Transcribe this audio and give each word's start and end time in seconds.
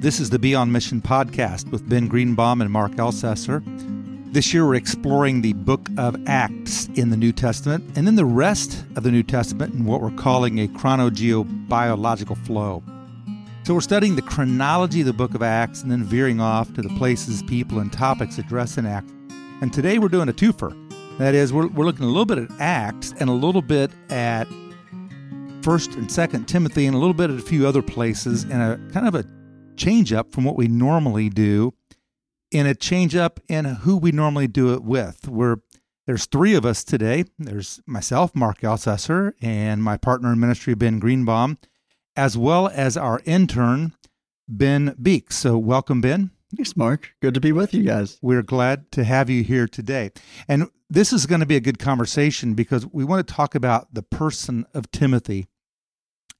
This 0.00 0.20
is 0.20 0.30
the 0.30 0.38
Beyond 0.38 0.72
Mission 0.72 1.02
podcast 1.02 1.72
with 1.72 1.88
Ben 1.88 2.06
Greenbaum 2.06 2.60
and 2.60 2.70
Mark 2.70 2.92
Ellcessor. 2.92 3.64
This 4.32 4.54
year, 4.54 4.64
we're 4.64 4.76
exploring 4.76 5.42
the 5.42 5.54
book 5.54 5.88
of 5.96 6.16
Acts 6.28 6.86
in 6.94 7.10
the 7.10 7.16
New 7.16 7.32
Testament 7.32 7.82
and 7.96 8.06
then 8.06 8.14
the 8.14 8.24
rest 8.24 8.84
of 8.94 9.02
the 9.02 9.10
New 9.10 9.24
Testament 9.24 9.74
in 9.74 9.84
what 9.84 10.00
we're 10.00 10.12
calling 10.12 10.60
a 10.60 10.68
chronogeobiological 10.68 12.38
flow. 12.46 12.84
So, 13.64 13.74
we're 13.74 13.80
studying 13.80 14.14
the 14.14 14.22
chronology 14.22 15.00
of 15.00 15.06
the 15.06 15.12
book 15.12 15.34
of 15.34 15.42
Acts 15.42 15.82
and 15.82 15.90
then 15.90 16.04
veering 16.04 16.40
off 16.40 16.72
to 16.74 16.82
the 16.82 16.90
places, 16.90 17.42
people, 17.42 17.80
and 17.80 17.92
topics 17.92 18.38
addressed 18.38 18.78
in 18.78 18.86
Acts. 18.86 19.12
And 19.60 19.72
today, 19.72 19.98
we're 19.98 20.06
doing 20.06 20.28
a 20.28 20.32
twofer. 20.32 20.76
That 21.18 21.34
is, 21.34 21.52
we're, 21.52 21.66
we're 21.66 21.86
looking 21.86 22.04
a 22.04 22.08
little 22.08 22.24
bit 22.24 22.38
at 22.38 22.50
Acts 22.60 23.14
and 23.18 23.28
a 23.28 23.32
little 23.32 23.62
bit 23.62 23.90
at 24.10 24.46
First 25.62 25.94
and 25.94 26.08
Second 26.08 26.46
Timothy, 26.46 26.86
and 26.86 26.94
a 26.94 26.98
little 27.00 27.14
bit 27.14 27.30
at 27.30 27.38
a 27.40 27.42
few 27.42 27.66
other 27.66 27.82
places, 27.82 28.44
and 28.44 28.62
a 28.62 28.92
kind 28.92 29.08
of 29.08 29.16
a 29.16 29.24
change 29.78 30.12
up 30.12 30.32
from 30.32 30.44
what 30.44 30.56
we 30.56 30.68
normally 30.68 31.30
do 31.30 31.72
in 32.50 32.66
a 32.66 32.74
change 32.74 33.16
up 33.16 33.40
in 33.48 33.64
who 33.64 33.96
we 33.96 34.12
normally 34.12 34.48
do 34.48 34.74
it 34.74 34.82
with. 34.82 35.28
We're 35.28 35.56
there's 36.06 36.24
three 36.24 36.54
of 36.54 36.64
us 36.64 36.84
today. 36.84 37.24
There's 37.38 37.82
myself, 37.86 38.34
Mark 38.34 38.62
Ellcessor, 38.62 39.32
and 39.42 39.82
my 39.82 39.98
partner 39.98 40.32
in 40.32 40.40
ministry, 40.40 40.74
Ben 40.74 40.98
Greenbaum, 40.98 41.58
as 42.16 42.34
well 42.34 42.68
as 42.68 42.96
our 42.96 43.20
intern, 43.26 43.92
Ben 44.48 44.96
Beeks. 45.00 45.36
So 45.36 45.58
welcome, 45.58 46.00
Ben. 46.00 46.30
Thanks, 46.56 46.74
Mark. 46.78 47.10
Good 47.20 47.34
to 47.34 47.40
be 47.40 47.52
with 47.52 47.74
you 47.74 47.82
guys. 47.82 48.18
We're 48.22 48.42
glad 48.42 48.90
to 48.92 49.04
have 49.04 49.28
you 49.28 49.44
here 49.44 49.68
today. 49.68 50.10
And 50.48 50.70
this 50.88 51.12
is 51.12 51.26
going 51.26 51.40
to 51.40 51.46
be 51.46 51.56
a 51.56 51.60
good 51.60 51.78
conversation 51.78 52.54
because 52.54 52.86
we 52.86 53.04
want 53.04 53.26
to 53.26 53.34
talk 53.34 53.54
about 53.54 53.92
the 53.92 54.02
person 54.02 54.64
of 54.72 54.90
Timothy 54.90 55.46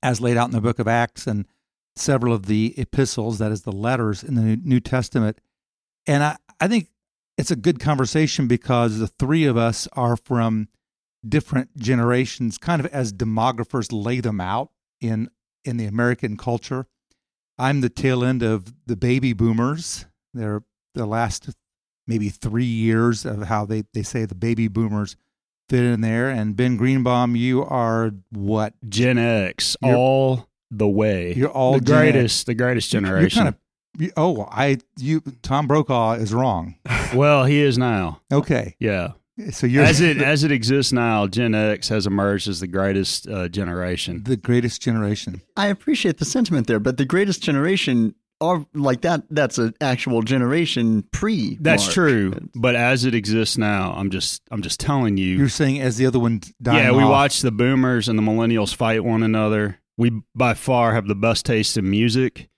as 0.02 0.18
laid 0.18 0.38
out 0.38 0.46
in 0.46 0.52
the 0.52 0.62
book 0.62 0.78
of 0.78 0.88
Acts 0.88 1.26
and 1.26 1.44
several 1.98 2.32
of 2.32 2.46
the 2.46 2.74
epistles, 2.76 3.38
that 3.38 3.52
is, 3.52 3.62
the 3.62 3.72
letters 3.72 4.22
in 4.22 4.34
the 4.34 4.56
New 4.62 4.80
Testament. 4.80 5.40
And 6.06 6.22
I, 6.22 6.36
I 6.60 6.68
think 6.68 6.88
it's 7.36 7.50
a 7.50 7.56
good 7.56 7.80
conversation 7.80 8.48
because 8.48 8.98
the 8.98 9.06
three 9.06 9.44
of 9.44 9.56
us 9.56 9.88
are 9.92 10.16
from 10.16 10.68
different 11.26 11.76
generations, 11.76 12.58
kind 12.58 12.80
of 12.80 12.86
as 12.86 13.12
demographers 13.12 13.88
lay 13.92 14.20
them 14.20 14.40
out 14.40 14.70
in 15.00 15.30
in 15.64 15.76
the 15.76 15.86
American 15.86 16.36
culture. 16.36 16.86
I'm 17.58 17.80
the 17.80 17.88
tail 17.88 18.24
end 18.24 18.42
of 18.42 18.72
the 18.86 18.96
baby 18.96 19.32
boomers. 19.32 20.06
They're 20.32 20.62
the 20.94 21.06
last 21.06 21.50
maybe 22.06 22.28
three 22.28 22.64
years 22.64 23.26
of 23.26 23.42
how 23.42 23.66
they, 23.66 23.84
they 23.92 24.02
say 24.02 24.24
the 24.24 24.34
baby 24.34 24.68
boomers 24.68 25.16
fit 25.68 25.84
in 25.84 26.00
there. 26.00 26.30
And 26.30 26.56
Ben 26.56 26.76
Greenbaum, 26.76 27.36
you 27.36 27.64
are 27.64 28.12
what? 28.30 28.74
Gen 28.88 29.18
X, 29.18 29.76
you're, 29.82 29.96
all 29.96 30.48
the 30.70 30.88
way. 30.88 31.34
You're 31.34 31.50
all 31.50 31.74
the 31.74 31.80
greatest, 31.80 32.46
the 32.46 32.54
greatest 32.54 32.90
generation. 32.90 33.44
You're 33.44 33.52
kind 33.52 33.54
of, 34.08 34.12
oh, 34.16 34.48
I 34.50 34.78
you 34.98 35.22
Tom 35.42 35.66
Brokaw 35.66 36.14
is 36.14 36.32
wrong. 36.32 36.76
well, 37.14 37.44
he 37.44 37.60
is 37.60 37.78
now. 37.78 38.20
Okay. 38.32 38.76
Yeah. 38.78 39.12
So 39.50 39.66
you're 39.66 39.84
as 39.84 40.00
it 40.00 40.18
as 40.22 40.44
it 40.44 40.52
exists 40.52 40.92
now, 40.92 41.26
Gen 41.26 41.54
X 41.54 41.88
has 41.88 42.06
emerged 42.06 42.48
as 42.48 42.60
the 42.60 42.66
greatest 42.66 43.28
uh, 43.28 43.48
generation. 43.48 44.22
The 44.24 44.36
greatest 44.36 44.82
generation. 44.82 45.42
I 45.56 45.68
appreciate 45.68 46.18
the 46.18 46.24
sentiment 46.24 46.66
there, 46.66 46.80
but 46.80 46.96
the 46.96 47.04
greatest 47.04 47.42
generation 47.42 48.14
are 48.40 48.66
like 48.74 49.02
that. 49.02 49.22
That's 49.30 49.58
an 49.58 49.74
actual 49.80 50.22
generation 50.22 51.04
pre. 51.12 51.56
That's 51.60 51.92
true, 51.92 52.34
but 52.54 52.74
as 52.74 53.04
it 53.04 53.14
exists 53.14 53.58
now, 53.58 53.94
I'm 53.96 54.10
just 54.10 54.42
I'm 54.50 54.62
just 54.62 54.80
telling 54.80 55.16
you. 55.16 55.36
You're 55.36 55.48
saying 55.48 55.80
as 55.80 55.96
the 55.96 56.06
other 56.06 56.18
one 56.18 56.40
died. 56.60 56.76
Yeah, 56.78 56.90
we 56.92 57.02
off. 57.02 57.10
watch 57.10 57.40
the 57.42 57.50
boomers 57.50 58.08
and 58.08 58.18
the 58.18 58.22
millennials 58.22 58.74
fight 58.74 59.04
one 59.04 59.22
another. 59.22 59.78
We 59.98 60.22
by 60.34 60.54
far 60.54 60.94
have 60.94 61.08
the 61.08 61.14
best 61.14 61.44
taste 61.44 61.76
in 61.76 61.90
music, 61.90 62.48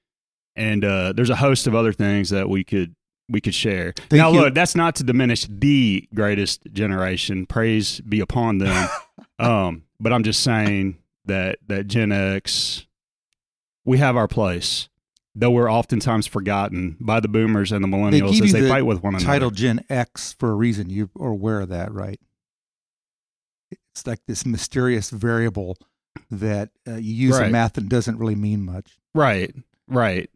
and 0.54 0.84
uh, 0.84 1.12
there's 1.14 1.30
a 1.30 1.36
host 1.36 1.66
of 1.66 1.74
other 1.74 1.92
things 1.92 2.30
that 2.30 2.48
we 2.48 2.62
could 2.62 2.94
we 3.30 3.40
could 3.40 3.54
share. 3.54 3.92
Thank 3.96 4.12
now, 4.12 4.32
you. 4.32 4.40
look, 4.40 4.54
that's 4.54 4.74
not 4.74 4.94
to 4.96 5.04
diminish 5.04 5.46
the 5.48 6.06
greatest 6.14 6.62
generation. 6.72 7.46
Praise 7.46 8.00
be 8.00 8.20
upon 8.20 8.58
them. 8.58 8.88
um, 9.38 9.84
but 9.98 10.12
I'm 10.12 10.22
just 10.22 10.42
saying 10.42 10.98
that 11.24 11.58
that 11.68 11.86
Gen 11.86 12.12
X, 12.12 12.86
we 13.84 13.98
have 13.98 14.16
our 14.16 14.28
place, 14.28 14.88
though 15.34 15.50
we're 15.50 15.70
oftentimes 15.70 16.26
forgotten 16.26 16.96
by 17.00 17.20
the 17.20 17.28
boomers 17.28 17.72
and 17.72 17.82
the 17.82 17.88
millennials 17.88 18.38
they 18.38 18.44
as 18.44 18.52
they 18.52 18.60
the 18.62 18.68
fight 18.68 18.84
with 18.84 19.02
one 19.02 19.14
another. 19.14 19.24
Title 19.24 19.50
Gen 19.50 19.84
X 19.88 20.34
for 20.38 20.50
a 20.50 20.54
reason. 20.54 20.90
You 20.90 21.10
are 21.18 21.30
aware 21.30 21.60
of 21.60 21.68
that, 21.68 21.92
right? 21.92 22.20
It's 23.70 24.06
like 24.06 24.20
this 24.26 24.44
mysterious 24.44 25.10
variable 25.10 25.76
that 26.30 26.70
uh, 26.88 26.96
you 26.96 27.14
use 27.28 27.38
Right. 27.38 27.46
in 27.46 27.52
math 27.52 27.76
and 27.78 27.88
doesn't 27.88 28.18
really 28.18 28.34
mean 28.36 28.64
much. 28.64 28.98
Right, 29.14 29.54
right. 29.88 30.28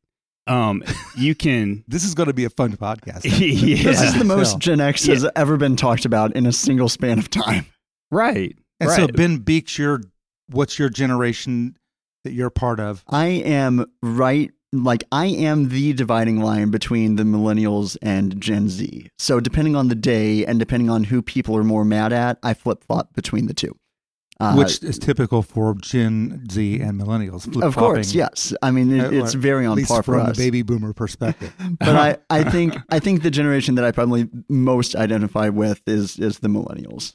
Um, 0.46 0.82
you 1.16 1.34
can. 1.34 1.84
This 1.88 2.04
is 2.04 2.14
going 2.14 2.26
to 2.26 2.34
be 2.34 2.44
a 2.44 2.50
fun 2.50 2.76
podcast. 2.76 3.22
yeah. 3.24 3.82
This 3.82 4.02
is 4.02 4.12
the 4.12 4.18
Yeah. 4.18 4.24
most 4.24 4.58
Gen 4.58 4.80
X 4.80 5.06
has 5.06 5.26
ever 5.36 5.56
been 5.56 5.76
talked 5.76 6.04
about 6.04 6.34
in 6.36 6.46
a 6.46 6.52
single 6.52 6.88
span 6.88 7.18
of 7.18 7.30
time. 7.30 7.66
right. 8.10 8.56
And 8.80 8.90
right. 8.90 8.96
so, 8.96 9.06
Ben 9.06 9.38
Beeks, 9.38 9.78
your 9.78 10.00
what's 10.50 10.78
your 10.78 10.88
generation 10.90 11.76
that 12.24 12.32
you're 12.32 12.50
part 12.50 12.80
of? 12.80 13.04
I 13.08 13.26
am 13.26 13.86
right, 14.02 14.50
like 14.72 15.04
I 15.12 15.26
am 15.26 15.68
the 15.68 15.92
dividing 15.92 16.40
line 16.40 16.70
between 16.70 17.16
the 17.16 17.22
millennials 17.22 17.96
and 18.02 18.38
Gen 18.40 18.68
Z. 18.68 19.08
So 19.18 19.38
depending 19.40 19.76
on 19.76 19.88
the 19.88 19.94
day 19.94 20.44
and 20.44 20.58
depending 20.58 20.90
on 20.90 21.04
who 21.04 21.22
people 21.22 21.56
are 21.56 21.64
more 21.64 21.84
mad 21.84 22.12
at, 22.12 22.38
I 22.42 22.52
flip 22.52 22.82
flop 22.84 23.14
between 23.14 23.46
the 23.46 23.54
two. 23.54 23.76
Uh, 24.40 24.54
which 24.56 24.82
is 24.82 24.98
typical 24.98 25.42
for 25.42 25.76
Gen 25.76 26.44
Z 26.50 26.80
and 26.80 27.00
millennials. 27.00 27.62
of 27.62 27.76
course, 27.76 28.14
yes. 28.14 28.52
I 28.62 28.72
mean, 28.72 28.92
it, 28.92 29.04
uh, 29.04 29.10
it's 29.10 29.34
very 29.34 29.64
on 29.64 29.80
par 29.84 30.02
for 30.02 30.14
from 30.14 30.26
us. 30.26 30.36
the 30.36 30.42
baby 30.42 30.62
boomer 30.62 30.92
perspective. 30.92 31.54
but 31.78 31.94
I, 31.94 32.16
I 32.30 32.50
think 32.50 32.74
I 32.90 32.98
think 32.98 33.22
the 33.22 33.30
generation 33.30 33.76
that 33.76 33.84
I 33.84 33.92
probably 33.92 34.28
most 34.48 34.96
identify 34.96 35.50
with 35.50 35.82
is 35.86 36.18
is 36.18 36.40
the 36.40 36.48
millennials. 36.48 37.14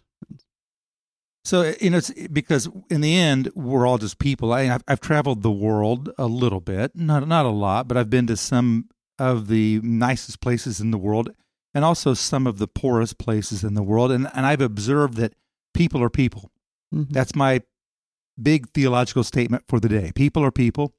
So 1.44 1.74
you 1.82 1.90
know, 1.90 1.98
it's 1.98 2.12
because 2.32 2.70
in 2.90 3.02
the 3.02 3.18
end, 3.18 3.52
we're 3.54 3.86
all 3.86 3.98
just 3.98 4.18
people. 4.20 4.54
I, 4.54 4.70
I've, 4.70 4.84
I've 4.88 5.02
traveled 5.02 5.42
the 5.42 5.52
world 5.52 6.10
a 6.18 6.26
little 6.28 6.62
bit, 6.62 6.96
not 6.96 7.28
not 7.28 7.46
a 7.46 7.50
lot, 7.50 7.90
but 7.90 7.98
I've 7.98 8.10
been 8.10 8.28
to 8.28 8.38
some 8.38 8.88
of 9.18 9.48
the 9.48 9.82
nicest 9.84 10.40
places 10.40 10.80
in 10.80 10.92
the 10.92 10.98
world, 10.98 11.32
and 11.74 11.84
also 11.84 12.14
some 12.14 12.48
of 12.48 12.60
the 12.60 12.68
poorest 12.68 13.18
places 13.18 13.66
in 13.66 13.74
the 13.74 13.84
world. 13.84 14.10
And 14.10 14.30
and 14.34 14.46
I've 14.46 14.62
observed 14.62 15.16
that 15.16 15.34
people 15.74 16.02
are 16.02 16.10
people. 16.10 16.50
Mhm. 16.94 17.10
That's 17.12 17.36
my 17.36 17.62
big 18.42 18.70
theological 18.72 19.24
statement 19.24 19.66
for 19.68 19.80
the 19.80 19.90
day. 19.90 20.12
People 20.16 20.44
are 20.44 20.52
people, 20.52 20.94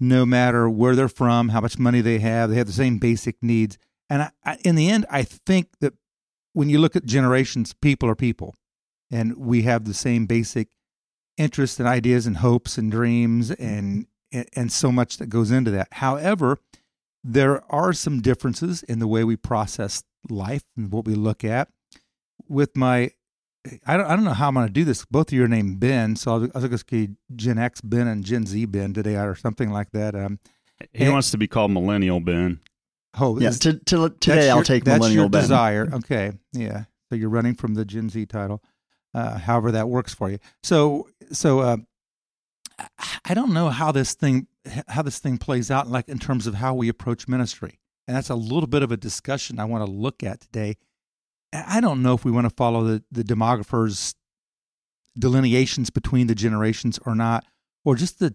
no 0.00 0.26
matter 0.26 0.68
where 0.68 0.96
they're 0.96 1.08
from, 1.08 1.50
how 1.50 1.60
much 1.60 1.78
money 1.78 2.00
they 2.00 2.18
have. 2.18 2.50
They 2.50 2.56
have 2.56 2.66
the 2.66 2.72
same 2.72 2.98
basic 2.98 3.42
needs. 3.42 3.78
And 4.10 4.22
I, 4.22 4.30
I, 4.44 4.58
in 4.64 4.74
the 4.74 4.90
end, 4.90 5.06
I 5.10 5.22
think 5.24 5.68
that 5.80 5.94
when 6.52 6.68
you 6.68 6.78
look 6.78 6.96
at 6.96 7.04
generations, 7.06 7.74
people 7.74 8.08
are 8.08 8.14
people 8.16 8.54
and 9.10 9.36
we 9.36 9.62
have 9.62 9.84
the 9.84 9.94
same 9.94 10.26
basic 10.26 10.68
interests 11.36 11.78
and 11.80 11.88
ideas 11.88 12.26
and 12.26 12.38
hopes 12.38 12.78
and 12.78 12.90
dreams 12.90 13.50
and 13.52 14.06
and 14.56 14.72
so 14.72 14.90
much 14.92 15.18
that 15.18 15.28
goes 15.28 15.52
into 15.52 15.70
that. 15.70 15.88
However, 15.92 16.58
there 17.22 17.64
are 17.72 17.92
some 17.92 18.20
differences 18.20 18.82
in 18.82 18.98
the 18.98 19.06
way 19.06 19.24
we 19.24 19.36
process 19.36 20.02
life 20.28 20.64
and 20.76 20.90
what 20.92 21.06
we 21.06 21.14
look 21.14 21.44
at. 21.44 21.68
With 22.48 22.76
my, 22.76 23.12
I 23.86 23.96
don't, 23.96 24.06
I 24.06 24.14
don't 24.16 24.24
know 24.24 24.34
how 24.34 24.48
I'm 24.48 24.54
going 24.54 24.66
to 24.66 24.72
do 24.72 24.84
this. 24.84 25.04
Both 25.06 25.28
of 25.28 25.32
you 25.32 25.44
are 25.44 25.48
named 25.48 25.80
Ben, 25.80 26.16
so 26.16 26.34
I 26.34 26.38
was, 26.38 26.50
I'll 26.54 26.68
just 26.68 26.86
get 26.86 27.10
Gen 27.34 27.58
X 27.58 27.80
Ben 27.80 28.06
and 28.06 28.22
Gen 28.24 28.46
Z 28.46 28.64
Ben 28.66 28.92
today, 28.92 29.16
or 29.16 29.34
something 29.34 29.70
like 29.70 29.90
that. 29.92 30.14
Um, 30.14 30.38
he 30.92 31.04
and- 31.04 31.12
wants 31.12 31.30
to 31.30 31.38
be 31.38 31.46
called 31.46 31.70
Millennial 31.70 32.20
Ben. 32.20 32.60
oh, 33.18 33.38
Yeah, 33.40 33.48
is- 33.48 33.58
to, 33.60 33.74
to, 33.78 33.98
that's 34.00 34.18
today 34.20 34.50
I'll 34.50 34.62
take 34.62 34.84
that's 34.84 34.98
millennial 34.98 35.22
your 35.24 35.28
Ben. 35.30 35.40
desire. 35.42 35.88
Okay, 35.94 36.32
yeah. 36.52 36.84
So 37.08 37.16
you're 37.16 37.30
running 37.30 37.54
from 37.54 37.74
the 37.74 37.84
Gen 37.84 38.10
Z 38.10 38.26
title, 38.26 38.62
uh, 39.14 39.38
however 39.38 39.72
that 39.72 39.88
works 39.88 40.12
for 40.14 40.30
you. 40.30 40.38
So 40.62 41.08
so 41.32 41.60
uh, 41.60 41.76
I 43.24 43.34
don't 43.34 43.52
know 43.52 43.68
how 43.70 43.92
this 43.92 44.14
thing 44.14 44.46
how 44.88 45.02
this 45.02 45.18
thing 45.20 45.38
plays 45.38 45.70
out, 45.70 45.88
like 45.88 46.08
in 46.08 46.18
terms 46.18 46.46
of 46.46 46.54
how 46.56 46.74
we 46.74 46.88
approach 46.88 47.28
ministry, 47.28 47.78
and 48.08 48.16
that's 48.16 48.30
a 48.30 48.34
little 48.34 48.66
bit 48.66 48.82
of 48.82 48.90
a 48.92 48.96
discussion 48.96 49.58
I 49.58 49.64
want 49.64 49.84
to 49.86 49.90
look 49.90 50.22
at 50.22 50.40
today. 50.40 50.76
I 51.54 51.80
don't 51.80 52.02
know 52.02 52.14
if 52.14 52.24
we 52.24 52.32
want 52.32 52.48
to 52.48 52.54
follow 52.54 52.84
the 52.84 53.02
the 53.10 53.22
demographers' 53.22 54.14
delineations 55.18 55.90
between 55.90 56.26
the 56.26 56.34
generations 56.34 56.98
or 57.06 57.14
not, 57.14 57.44
or 57.84 57.94
just 57.94 58.18
the 58.18 58.34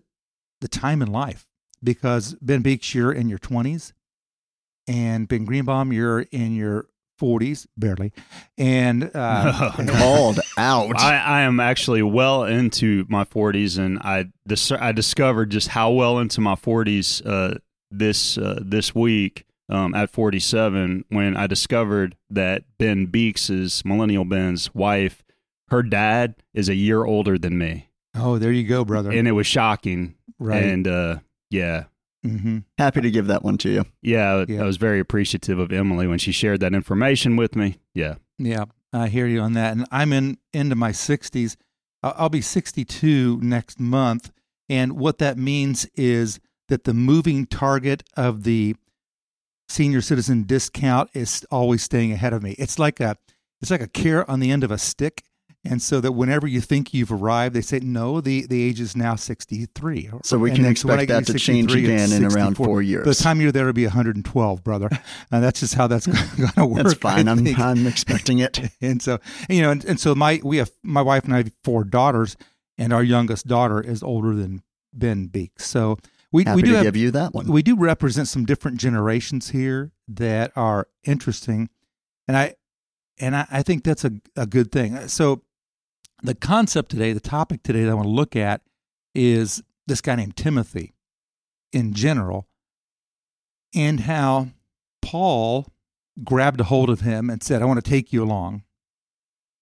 the 0.62 0.68
time 0.68 1.02
in 1.02 1.12
life. 1.12 1.46
Because 1.84 2.36
Ben 2.42 2.62
Beeks, 2.62 2.94
you're 2.94 3.12
in 3.12 3.30
your 3.30 3.40
twenties, 3.40 3.94
and 4.88 5.28
Ben 5.28 5.46
Greenbaum, 5.46 5.94
you're 5.94 6.22
in 6.22 6.56
your 6.56 6.88
forties, 7.18 7.68
barely, 7.78 8.12
and 8.58 9.12
uh, 9.14 9.72
Called 9.88 10.40
out. 10.58 10.98
I, 11.00 11.18
I 11.18 11.42
am 11.42 11.60
actually 11.60 12.02
well 12.02 12.46
into 12.46 13.06
my 13.10 13.26
40s, 13.26 13.78
and 13.78 14.00
I 14.00 14.28
dis- 14.48 14.72
I 14.72 14.92
discovered 14.92 15.52
just 15.52 15.70
how 15.70 15.92
well 15.92 16.20
into 16.20 16.42
my 16.42 16.56
40s 16.56 17.22
uh, 17.26 17.58
this 17.92 18.38
uh, 18.38 18.60
this 18.62 18.96
week 18.96 19.46
um, 19.70 19.94
at 19.94 20.10
47 20.10 21.06
when 21.10 21.38
I 21.38 21.48
discovered 21.48 22.16
that 22.30 22.64
Ben 22.78 23.06
Beeks's 23.06 23.84
Millennial 23.86 24.26
Ben's 24.26 24.74
wife, 24.74 25.24
her 25.70 25.84
dad 25.84 26.36
is 26.54 26.70
a 26.70 26.76
year 26.76 27.04
older 27.06 27.38
than 27.38 27.58
me, 27.58 27.90
oh, 28.16 28.38
there 28.38 28.52
you 28.52 28.68
go, 28.68 28.84
brother. 28.84 29.12
and 29.12 29.28
it 29.28 29.34
was 29.34 29.48
shocking. 29.48 30.16
right. 30.40 30.64
And 30.64 30.88
uh, 30.88 31.20
yeah, 31.50 31.86
Mm-hmm. 32.26 32.58
Happy 32.78 33.00
to 33.00 33.10
give 33.10 33.28
that 33.28 33.44
one 33.44 33.58
to 33.60 33.70
you. 33.70 33.86
Yeah, 34.02 34.44
Yeah. 34.46 34.64
I 34.64 34.66
was 34.66 34.76
very 34.76 35.00
appreciative 35.00 35.58
of 35.58 35.72
Emily 35.72 36.06
when 36.06 36.20
she 36.20 36.34
shared 36.34 36.60
that 36.60 36.74
information 36.74 37.38
with 37.38 37.56
me. 37.56 37.78
Yeah. 37.94 38.16
Yeah, 38.38 38.66
I 38.92 39.08
hear 39.08 39.26
you 39.26 39.40
on 39.40 39.54
that. 39.54 39.72
And 39.72 39.86
I'm 39.90 40.12
in 40.12 40.38
into 40.52 40.76
my 40.76 40.92
60s. 40.92 41.56
I- 42.04 42.10
I'll 42.18 42.28
be 42.28 42.42
62 42.42 43.40
next 43.42 43.80
month, 43.80 44.32
and 44.68 44.94
what 44.98 45.20
that 45.20 45.38
means 45.38 45.86
is 45.96 46.42
that 46.68 46.84
the 46.84 46.94
moving 46.94 47.46
target 47.46 48.04
of 48.18 48.44
the 48.44 48.76
senior 49.70 50.02
citizen 50.02 50.44
discount 50.44 51.10
is 51.14 51.46
always 51.52 51.84
staying 51.84 52.12
ahead 52.12 52.34
of 52.34 52.44
me. 52.44 52.56
It's 52.58 52.78
like 52.80 53.00
a 53.00 53.18
it's 53.62 53.72
like 53.72 53.82
a 53.82 53.88
carrot 53.88 54.28
on 54.30 54.40
the 54.40 54.52
end 54.52 54.64
of 54.64 54.72
a 54.72 54.78
stick. 54.78 55.24
And 55.66 55.82
so 55.82 56.00
that 56.00 56.14
whenever 56.14 56.48
you 56.48 56.62
think 56.62 56.94
you've 56.94 57.12
arrived, 57.12 57.54
they 57.54 57.62
say, 57.62 57.80
no, 57.80 58.22
the, 58.22 58.48
the 58.48 58.64
age 58.64 58.80
is 58.80 58.96
now 58.96 59.16
63. 59.16 60.10
So 60.24 60.38
we 60.38 60.52
can 60.52 60.64
then 60.64 60.76
so 60.78 60.88
when 60.88 61.00
I 61.00 61.04
expect 61.04 61.28
that 61.28 61.34
to 61.34 61.38
change 61.38 61.76
again 61.76 62.14
in 62.14 62.24
around 62.24 62.56
64. 62.56 62.66
four 62.66 62.82
By 62.82 63.10
the 63.10 63.14
time 63.14 63.42
you're 63.42 63.52
there, 63.52 63.64
it'll 63.64 63.74
be 63.74 63.84
112, 63.84 64.64
brother. 64.64 64.88
And 64.90 65.00
uh, 65.34 65.40
that's 65.42 65.60
just 65.60 65.74
how 65.74 65.88
that's 65.88 66.08
going 66.38 66.50
to 66.56 66.66
work. 66.66 66.84
That's 66.84 66.94
fine. 66.96 67.28
I'm 67.28 67.46
I'm 67.58 67.88
expecting 67.88 68.40
it. 68.40 68.72
and 68.82 69.02
so 69.02 69.20
you 69.50 69.62
know 69.62 69.72
and, 69.72 69.84
and 69.84 70.00
so 70.00 70.16
my 70.16 70.40
we 70.46 70.58
have 70.58 70.72
my 70.82 71.02
wife 71.02 71.26
and 71.26 71.34
i 71.34 71.38
have 71.38 71.52
four 71.64 71.84
daughters 71.84 72.38
and 72.78 72.94
our 72.94 73.04
youngest 73.04 73.48
daughter 73.48 73.82
is 73.82 74.02
older 74.02 74.34
than 74.34 74.62
ben 74.94 75.28
beeks 75.28 75.66
so 75.66 75.98
we, 76.32 76.44
Happy 76.44 76.58
we 76.58 76.62
do 76.62 76.74
have, 76.76 76.84
give 76.84 76.96
you 76.96 77.12
that 77.12 77.34
one. 77.34 77.48
we 77.48 77.64
do 77.64 77.76
represent 77.76 78.28
some 78.28 78.46
different 78.46 78.78
generations 78.78 79.50
here 79.50 79.92
that 80.08 80.52
are 80.56 80.88
interesting 81.04 81.70
and 82.28 82.38
i 82.38 82.56
and 83.20 83.36
i, 83.36 83.48
I 83.52 83.64
think 83.64 83.84
that's 83.84 84.06
a, 84.06 84.12
a 84.36 84.46
good 84.46 84.72
thing 84.72 84.96
uh, 84.96 85.08
so 85.08 85.42
the 86.22 86.36
concept 86.36 86.92
today 86.92 87.14
the 87.14 87.20
topic 87.20 87.64
today 87.64 87.84
that 87.84 87.92
i 87.92 87.94
want 87.94 88.06
to 88.06 88.12
look 88.14 88.36
at 88.36 88.62
is 89.16 89.64
this 89.88 90.02
guy 90.02 90.16
named 90.16 90.36
timothy 90.36 90.94
in 91.72 91.94
general 91.94 92.48
and 93.74 94.02
how 94.02 94.50
paul 95.02 95.68
grabbed 96.24 96.60
a 96.60 96.66
hold 96.66 96.90
of 96.90 97.02
him 97.02 97.30
and 97.30 97.42
said 97.44 97.62
i 97.62 97.66
want 97.66 97.84
to 97.84 97.90
take 97.90 98.14
you 98.14 98.24
along 98.24 98.64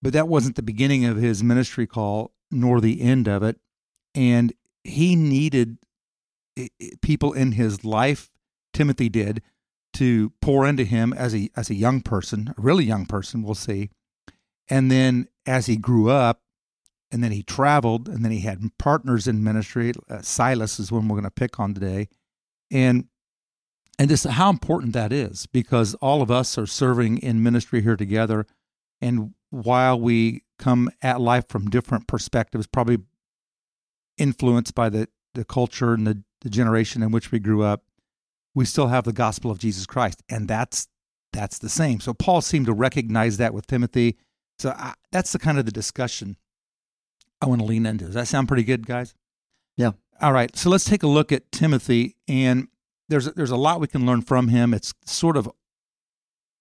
but 0.01 0.13
that 0.13 0.27
wasn't 0.27 0.55
the 0.55 0.61
beginning 0.61 1.05
of 1.05 1.17
his 1.17 1.43
ministry 1.43 1.87
call 1.87 2.33
nor 2.51 2.81
the 2.81 3.01
end 3.01 3.27
of 3.27 3.43
it 3.43 3.59
and 4.15 4.53
he 4.83 5.15
needed 5.15 5.77
people 7.01 7.33
in 7.33 7.53
his 7.53 7.83
life 7.83 8.29
timothy 8.73 9.09
did 9.09 9.41
to 9.93 10.31
pour 10.41 10.67
into 10.67 10.83
him 10.83 11.13
as 11.13 11.33
a 11.33 11.49
as 11.55 11.69
a 11.69 11.75
young 11.75 12.01
person 12.01 12.53
a 12.57 12.61
really 12.61 12.85
young 12.85 13.05
person 13.05 13.41
we'll 13.41 13.55
see. 13.55 13.89
And 14.69 14.91
then 14.91 15.27
as 15.45 15.65
he 15.65 15.77
grew 15.77 16.09
up 16.09 16.41
and 17.11 17.23
then 17.23 17.31
he 17.31 17.41
traveled 17.41 18.07
and 18.09 18.23
then 18.23 18.31
he 18.31 18.41
had 18.41 18.61
partners 18.77 19.27
in 19.27 19.43
ministry 19.43 19.93
uh, 20.09 20.21
silas 20.21 20.79
is 20.79 20.91
one 20.91 21.07
we're 21.07 21.15
going 21.15 21.23
to 21.23 21.31
pick 21.31 21.59
on 21.59 21.73
today. 21.73 22.09
And 22.69 23.05
and 23.97 24.09
just 24.09 24.25
how 24.25 24.51
important 24.51 24.93
that 24.93 25.11
is 25.11 25.47
because 25.47 25.95
all 25.95 26.21
of 26.21 26.29
us 26.29 26.57
are 26.57 26.67
serving 26.67 27.17
in 27.17 27.41
ministry 27.41 27.81
here 27.81 27.95
together. 27.95 28.45
And 29.01 29.33
while 29.49 29.99
we 29.99 30.43
come 30.59 30.91
at 31.01 31.19
life 31.19 31.45
from 31.49 31.69
different 31.69 32.07
perspectives 32.07 32.67
probably 32.67 32.99
influenced 34.17 34.75
by 34.75 34.89
the, 34.89 35.07
the 35.33 35.45
culture 35.45 35.93
and 35.93 36.05
the, 36.05 36.23
the 36.41 36.49
generation 36.49 37.01
in 37.03 37.11
which 37.11 37.31
we 37.31 37.39
grew 37.39 37.63
up 37.63 37.83
we 38.55 38.65
still 38.65 38.87
have 38.87 39.03
the 39.03 39.13
gospel 39.13 39.51
of 39.51 39.59
jesus 39.59 39.85
christ 39.85 40.23
and 40.29 40.47
that's 40.47 40.87
that's 41.33 41.59
the 41.59 41.69
same. 41.69 41.99
So 41.99 42.13
paul 42.13 42.41
seemed 42.41 42.65
to 42.65 42.73
recognize 42.73 43.37
that 43.37 43.53
with 43.53 43.67
timothy. 43.67 44.17
So 44.59 44.71
I, 44.71 44.93
that's 45.11 45.31
the 45.31 45.39
kind 45.39 45.59
of 45.59 45.65
the 45.65 45.71
discussion 45.71 46.37
i 47.41 47.45
want 47.45 47.61
to 47.61 47.65
lean 47.65 47.85
into. 47.85 48.05
Does 48.05 48.15
that 48.15 48.27
sound 48.27 48.47
pretty 48.47 48.63
good 48.63 48.87
guys? 48.87 49.13
Yeah. 49.75 49.91
all 50.21 50.33
right 50.33 50.55
so 50.55 50.69
let's 50.69 50.85
take 50.85 51.03
a 51.03 51.07
look 51.07 51.31
at 51.31 51.51
timothy 51.51 52.15
and 52.27 52.67
there's 53.09 53.31
there's 53.33 53.51
a 53.51 53.57
lot 53.57 53.79
we 53.79 53.87
can 53.87 54.05
learn 54.05 54.21
from 54.21 54.49
him. 54.49 54.73
It's 54.73 54.93
sort 55.05 55.37
of 55.37 55.49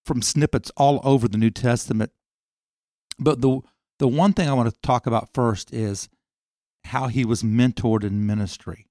from 0.05 0.23
snippets 0.23 0.71
all 0.77 1.01
over 1.03 1.27
the 1.27 1.39
new 1.39 1.51
testament. 1.51 2.13
But 3.19 3.41
the 3.41 3.61
the 3.99 4.09
one 4.09 4.33
thing 4.35 4.49
i 4.49 4.53
want 4.53 4.73
to 4.73 4.81
talk 4.83 5.07
about 5.07 5.33
first 5.33 5.73
is 5.73 6.09
how 6.85 7.09
he 7.09 7.25
was 7.25 7.43
mentored 7.43 8.05
in 8.05 8.27
ministry 8.27 8.87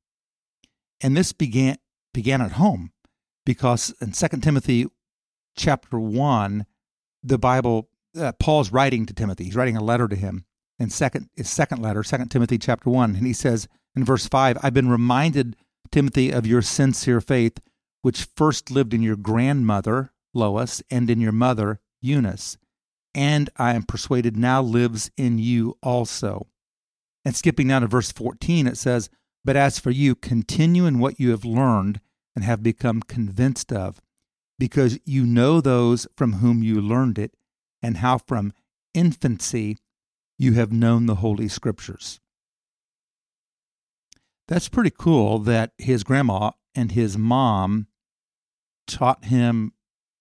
and 1.05 1.15
this 1.15 1.33
began 1.33 1.77
began 2.15 2.41
at 2.41 2.53
home 2.53 2.91
because 3.45 3.93
in 4.01 4.11
2 4.11 4.27
timothy 4.41 4.87
chapter 5.55 5.99
1 5.99 6.65
the 7.21 7.37
bible 7.37 7.89
uh, 8.17 8.31
paul's 8.39 8.71
writing 8.71 9.05
to 9.05 9.13
timothy. 9.13 9.43
He's 9.43 9.55
writing 9.55 9.77
a 9.77 9.83
letter 9.83 10.07
to 10.07 10.15
him 10.15 10.45
in 10.79 10.89
second 10.89 11.29
his 11.35 11.49
second 11.49 11.79
letter 11.79 12.01
2 12.01 12.25
timothy 12.25 12.57
chapter 12.57 12.89
1 12.89 13.15
and 13.15 13.27
he 13.27 13.33
says 13.33 13.67
in 13.95 14.03
verse 14.03 14.27
5 14.27 14.57
i've 14.63 14.73
been 14.73 14.89
reminded 14.89 15.55
timothy 15.91 16.31
of 16.31 16.47
your 16.47 16.63
sincere 16.63 17.21
faith 17.21 17.59
which 18.01 18.27
first 18.35 18.71
lived 18.71 18.93
in 18.93 19.03
your 19.03 19.15
grandmother 19.15 20.11
lois 20.33 20.81
and 20.89 21.09
in 21.09 21.21
your 21.21 21.31
mother 21.31 21.79
eunice. 22.01 22.57
And 23.13 23.49
i 23.57 23.75
am 23.75 23.83
persuaded 23.83 24.35
now 24.35 24.61
lives 24.61 25.11
in 25.17 25.37
you 25.37 25.77
also. 25.83 26.47
And 27.23 27.35
skipping 27.35 27.67
down 27.67 27.81
to 27.83 27.87
verse 27.87 28.11
14 28.11 28.65
it 28.65 28.77
says 28.77 29.11
but 29.45 29.55
as 29.55 29.79
for 29.79 29.91
you 29.91 30.15
continue 30.15 30.85
in 30.85 30.99
what 30.99 31.19
you 31.19 31.31
have 31.31 31.45
learned 31.45 32.01
and 32.35 32.43
have 32.43 32.61
become 32.61 33.01
convinced 33.01 33.71
of 33.71 34.01
because 34.59 34.99
you 35.05 35.25
know 35.25 35.61
those 35.61 36.07
from 36.17 36.33
whom 36.33 36.63
you 36.63 36.81
learned 36.81 37.17
it 37.17 37.35
and 37.81 37.97
how 37.97 38.17
from 38.17 38.51
infancy 38.93 39.77
you 40.37 40.53
have 40.53 40.71
known 40.71 41.05
the 41.05 41.15
holy 41.15 41.47
scriptures 41.47 42.19
that's 44.47 44.69
pretty 44.69 44.91
cool 44.91 45.39
that 45.39 45.71
his 45.77 46.03
grandma 46.03 46.51
and 46.75 46.91
his 46.91 47.17
mom 47.17 47.87
taught 48.87 49.25
him 49.25 49.73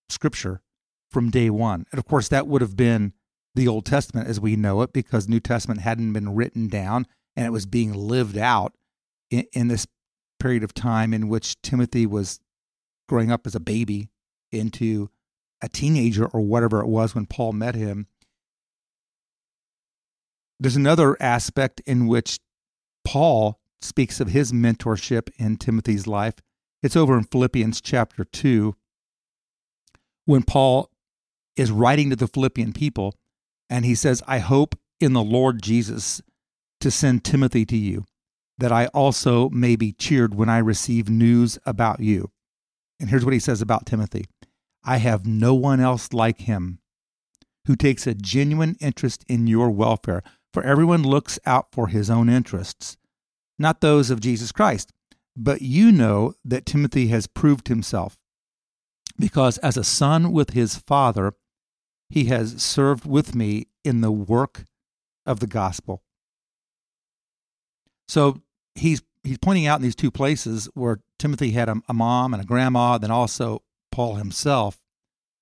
scripture 0.08 0.62
from 1.10 1.30
day 1.30 1.50
one. 1.50 1.84
And 1.92 1.98
of 1.98 2.06
course, 2.06 2.28
that 2.28 2.46
would 2.46 2.62
have 2.62 2.76
been 2.76 3.12
the 3.54 3.68
Old 3.68 3.84
Testament 3.84 4.28
as 4.28 4.40
we 4.40 4.56
know 4.56 4.82
it 4.82 4.92
because 4.92 5.28
New 5.28 5.40
Testament 5.40 5.80
hadn't 5.80 6.12
been 6.12 6.34
written 6.34 6.68
down 6.68 7.06
and 7.36 7.46
it 7.46 7.52
was 7.52 7.66
being 7.66 7.92
lived 7.92 8.38
out 8.38 8.74
in, 9.30 9.44
in 9.52 9.68
this 9.68 9.86
period 10.38 10.62
of 10.62 10.74
time 10.74 11.14
in 11.14 11.28
which 11.28 11.60
Timothy 11.62 12.06
was 12.06 12.40
growing 13.08 13.30
up 13.30 13.46
as 13.46 13.54
a 13.54 13.60
baby 13.60 14.10
into 14.52 15.10
a 15.62 15.68
teenager 15.68 16.26
or 16.26 16.40
whatever 16.40 16.80
it 16.80 16.86
was 16.86 17.14
when 17.14 17.26
Paul 17.26 17.52
met 17.52 17.74
him. 17.74 18.06
There's 20.60 20.76
another 20.76 21.16
aspect 21.20 21.80
in 21.86 22.06
which 22.06 22.38
Paul 23.04 23.60
speaks 23.80 24.20
of 24.20 24.28
his 24.28 24.52
mentorship 24.52 25.28
in 25.36 25.56
Timothy's 25.56 26.06
life. 26.06 26.34
It's 26.82 26.96
over 26.96 27.16
in 27.16 27.24
Philippians 27.24 27.80
chapter 27.80 28.24
2 28.24 28.74
when 30.26 30.42
Paul 30.42 30.90
is 31.56 31.70
writing 31.70 32.10
to 32.10 32.16
the 32.16 32.26
Philippian 32.26 32.72
people 32.72 33.14
and 33.68 33.84
he 33.84 33.94
says, 33.94 34.22
I 34.26 34.38
hope 34.38 34.78
in 35.00 35.12
the 35.12 35.22
Lord 35.22 35.62
Jesus 35.62 36.22
to 36.80 36.90
send 36.90 37.24
Timothy 37.24 37.64
to 37.66 37.76
you, 37.76 38.04
that 38.58 38.72
I 38.72 38.86
also 38.86 39.48
may 39.50 39.76
be 39.76 39.92
cheered 39.92 40.34
when 40.34 40.48
I 40.48 40.58
receive 40.58 41.08
news 41.08 41.58
about 41.66 42.00
you. 42.00 42.30
And 43.00 43.10
here's 43.10 43.24
what 43.24 43.34
he 43.34 43.40
says 43.40 43.60
about 43.60 43.86
Timothy 43.86 44.26
I 44.84 44.98
have 44.98 45.26
no 45.26 45.54
one 45.54 45.80
else 45.80 46.12
like 46.12 46.42
him 46.42 46.78
who 47.66 47.76
takes 47.76 48.06
a 48.06 48.14
genuine 48.14 48.76
interest 48.80 49.24
in 49.28 49.46
your 49.46 49.70
welfare, 49.70 50.22
for 50.52 50.62
everyone 50.62 51.02
looks 51.02 51.38
out 51.46 51.68
for 51.72 51.88
his 51.88 52.10
own 52.10 52.28
interests, 52.28 52.96
not 53.58 53.80
those 53.80 54.10
of 54.10 54.20
Jesus 54.20 54.52
Christ. 54.52 54.92
But 55.36 55.62
you 55.62 55.90
know 55.90 56.34
that 56.44 56.66
Timothy 56.66 57.08
has 57.08 57.26
proved 57.26 57.68
himself, 57.68 58.16
because 59.18 59.58
as 59.58 59.76
a 59.76 59.82
son 59.82 60.30
with 60.30 60.50
his 60.50 60.76
father, 60.76 61.34
he 62.08 62.26
has 62.26 62.62
served 62.62 63.06
with 63.06 63.34
me 63.34 63.66
in 63.82 64.00
the 64.00 64.12
work 64.12 64.64
of 65.26 65.40
the 65.40 65.46
gospel. 65.46 66.02
So 68.06 68.42
he's 68.74 69.02
he's 69.22 69.38
pointing 69.38 69.66
out 69.66 69.78
in 69.78 69.82
these 69.82 69.94
two 69.96 70.10
places 70.10 70.68
where 70.74 71.00
Timothy 71.18 71.52
had 71.52 71.68
a, 71.68 71.76
a 71.88 71.94
mom 71.94 72.34
and 72.34 72.42
a 72.42 72.46
grandma, 72.46 72.98
then 72.98 73.10
also 73.10 73.62
Paul 73.90 74.16
himself, 74.16 74.78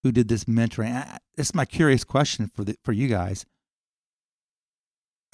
who 0.03 0.13
did 0.13 0.29
this 0.29 0.45
mentoring. 0.45 0.95
I- 0.95 1.19
This 1.37 1.49
is 1.49 1.55
my 1.55 1.65
curious 1.65 2.05
question 2.05 2.51
for 2.55 2.65
the, 2.65 2.77
for 2.85 2.93
you 2.93 3.09
guys. 3.09 3.45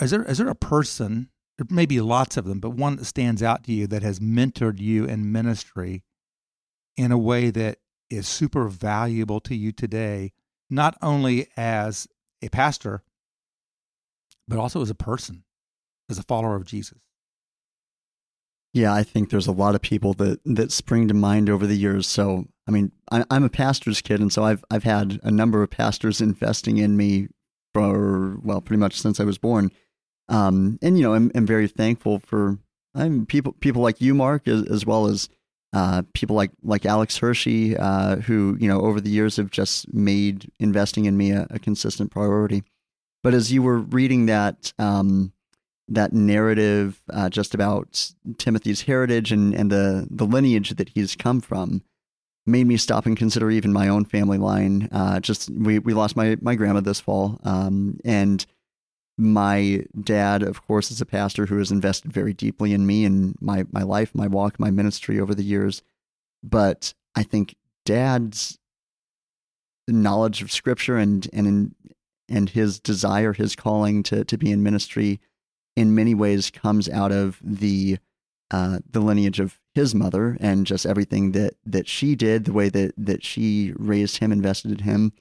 Is 0.00 0.11
there 0.12 0.23
is 0.23 0.38
there 0.38 0.49
a 0.49 0.55
person, 0.55 1.31
there 1.59 1.67
may 1.71 1.87
be 1.87 2.00
lots 2.00 2.37
of 2.37 2.45
them, 2.45 2.61
but 2.61 2.71
one 2.71 2.97
that 2.97 3.05
stands 3.05 3.43
out 3.43 3.64
to 3.64 3.73
you 3.73 3.87
that 3.88 4.02
has 4.02 4.21
mentored 4.21 4.78
you 4.78 5.05
in 5.05 5.33
ministry 5.33 6.05
in 6.97 7.11
a 7.12 7.19
way 7.19 7.50
that 7.50 7.78
is 8.11 8.26
super 8.26 8.69
valuable 8.69 9.40
to 9.40 9.55
you 9.55 9.73
today, 9.73 10.33
not 10.71 10.97
only 11.02 11.49
as 11.57 12.07
a 12.43 12.49
pastor, 12.49 13.02
but 14.47 14.59
also 14.59 14.81
as 14.81 14.88
a 14.90 14.95
person, 14.95 15.45
as 16.09 16.19
a 16.19 16.23
follower 16.23 16.55
of 16.57 16.64
Jesus? 16.64 17.08
Yeah, 18.78 18.94
I 18.94 19.02
think 19.02 19.30
there's 19.30 19.49
a 19.49 19.52
lot 19.52 19.75
of 19.75 19.82
people 19.82 20.14
that 20.14 20.38
that 20.44 20.70
spring 20.70 21.08
to 21.08 21.14
mind 21.14 21.50
over 21.50 21.66
the 21.66 21.75
years. 21.75 22.06
So, 22.06 22.44
I 22.68 22.70
mean, 22.70 22.92
I, 23.11 23.25
I'm 23.28 23.42
a 23.42 23.49
pastor's 23.49 24.00
kid, 24.00 24.20
and 24.20 24.32
so 24.32 24.44
I've 24.44 24.64
I've 24.70 24.85
had 24.85 25.18
a 25.25 25.32
number 25.32 25.64
of 25.64 25.70
pastors 25.70 26.20
investing 26.20 26.76
in 26.76 26.97
me 26.97 27.26
for 27.75 28.38
well, 28.40 28.61
pretty 28.61 28.78
much 28.78 29.00
since 29.00 29.18
I 29.18 29.25
was 29.25 29.37
born. 29.37 29.73
Um, 30.28 30.78
and 30.80 30.97
you 30.97 31.02
know, 31.02 31.14
I'm, 31.14 31.32
I'm 31.35 31.44
very 31.44 31.66
thankful 31.66 32.20
for 32.20 32.56
I'm 32.94 33.26
people 33.26 33.50
people 33.54 33.82
like 33.82 34.00
you, 34.00 34.14
Mark, 34.14 34.47
as, 34.47 34.62
as 34.68 34.87
well 34.87 35.08
as 35.08 35.28
uh, 35.73 36.02
people 36.12 36.37
like 36.37 36.52
like 36.62 36.87
Alex 36.87 37.18
Hershey, 37.18 37.76
uh, 37.76 38.16
who 38.16 38.56
you 38.61 38.68
know 38.68 38.82
over 38.82 39.00
the 39.00 39.11
years 39.11 39.38
have 39.38 39.50
just 39.50 39.92
made 39.92 40.52
investing 40.61 41.06
in 41.06 41.16
me 41.16 41.32
a, 41.32 41.49
a 41.50 41.58
consistent 41.58 42.12
priority. 42.12 42.62
But 43.25 43.35
as 43.35 43.50
you 43.50 43.61
were 43.61 43.78
reading 43.78 44.26
that 44.26 44.73
um, 44.78 45.32
that 45.88 46.12
narrative 46.12 47.00
uh, 47.12 47.28
just 47.28 47.54
about 47.54 48.12
Timothy's 48.38 48.83
heritage 48.83 49.33
and, 49.33 49.54
and 49.54 49.71
the 49.71 50.07
the 50.11 50.26
lineage 50.26 50.71
that 50.71 50.90
he's 50.90 51.16
come 51.16 51.40
from, 51.40 51.83
made 52.47 52.66
me 52.66 52.76
stop 52.76 53.07
and 53.07 53.16
consider 53.16 53.50
even 53.50 53.73
my 53.73 53.88
own 53.88 54.04
family 54.04 54.38
line. 54.38 54.88
Uh, 54.92 55.21
just 55.21 55.50
we 55.50 55.78
we 55.78 55.95
lost 55.95 56.16
my 56.16 56.37
my 56.40 56.54
grandma 56.54 56.80
this 56.80 57.00
fall, 57.00 57.40
um, 57.45 57.99
and 58.04 58.47
my 59.16 59.85
dad, 60.00 60.42
of 60.45 60.64
course, 60.66 60.90
is 60.90 61.00
a 61.00 61.07
pastor 61.07 61.47
who 61.47 61.59
has 61.59 61.73
invested 61.73 62.12
very 62.12 62.33
deeply 62.33 62.73
in 62.73 62.87
me 62.87 63.04
and 63.04 63.35
my 63.40 63.64
my 63.73 63.83
life, 63.83 64.14
my 64.14 64.26
walk, 64.26 64.61
my 64.61 64.71
ministry 64.71 65.18
over 65.18 65.35
the 65.35 65.42
years. 65.42 65.83
But 66.42 66.95
I 67.14 67.25
think 67.25 67.57
dad's 67.85 68.59
knowledge 69.88 70.42
of 70.42 70.52
scripture 70.52 70.97
and 70.97 71.28
and 71.33 71.75
and 72.28 72.50
his 72.50 72.78
desire, 72.78 73.33
his 73.33 73.57
calling 73.57 74.02
to 74.04 74.25
to 74.25 74.38
be 74.38 74.52
in 74.52 74.62
ministry, 74.62 75.21
in 75.78 75.94
many 75.94 76.14
ways 76.14 76.50
comes 76.50 76.88
out 76.88 77.12
of 77.12 77.38
the 77.42 77.99
uh, 78.50 78.78
the 78.90 79.00
lineage 79.00 79.40
of 79.40 79.61
his 79.75 79.94
mother 79.94 80.37
and 80.40 80.66
just 80.66 80.87
everything 80.87 81.32
that 81.32 81.54
that 81.64 81.87
she 81.87 82.14
did, 82.14 82.44
the 82.44 82.52
way 82.52 82.68
that 82.68 82.94
that 82.97 83.25
she 83.25 83.73
raised 83.76 84.18
him, 84.18 84.32
invested 84.32 84.73
in 84.73 84.78
him, 84.78 85.12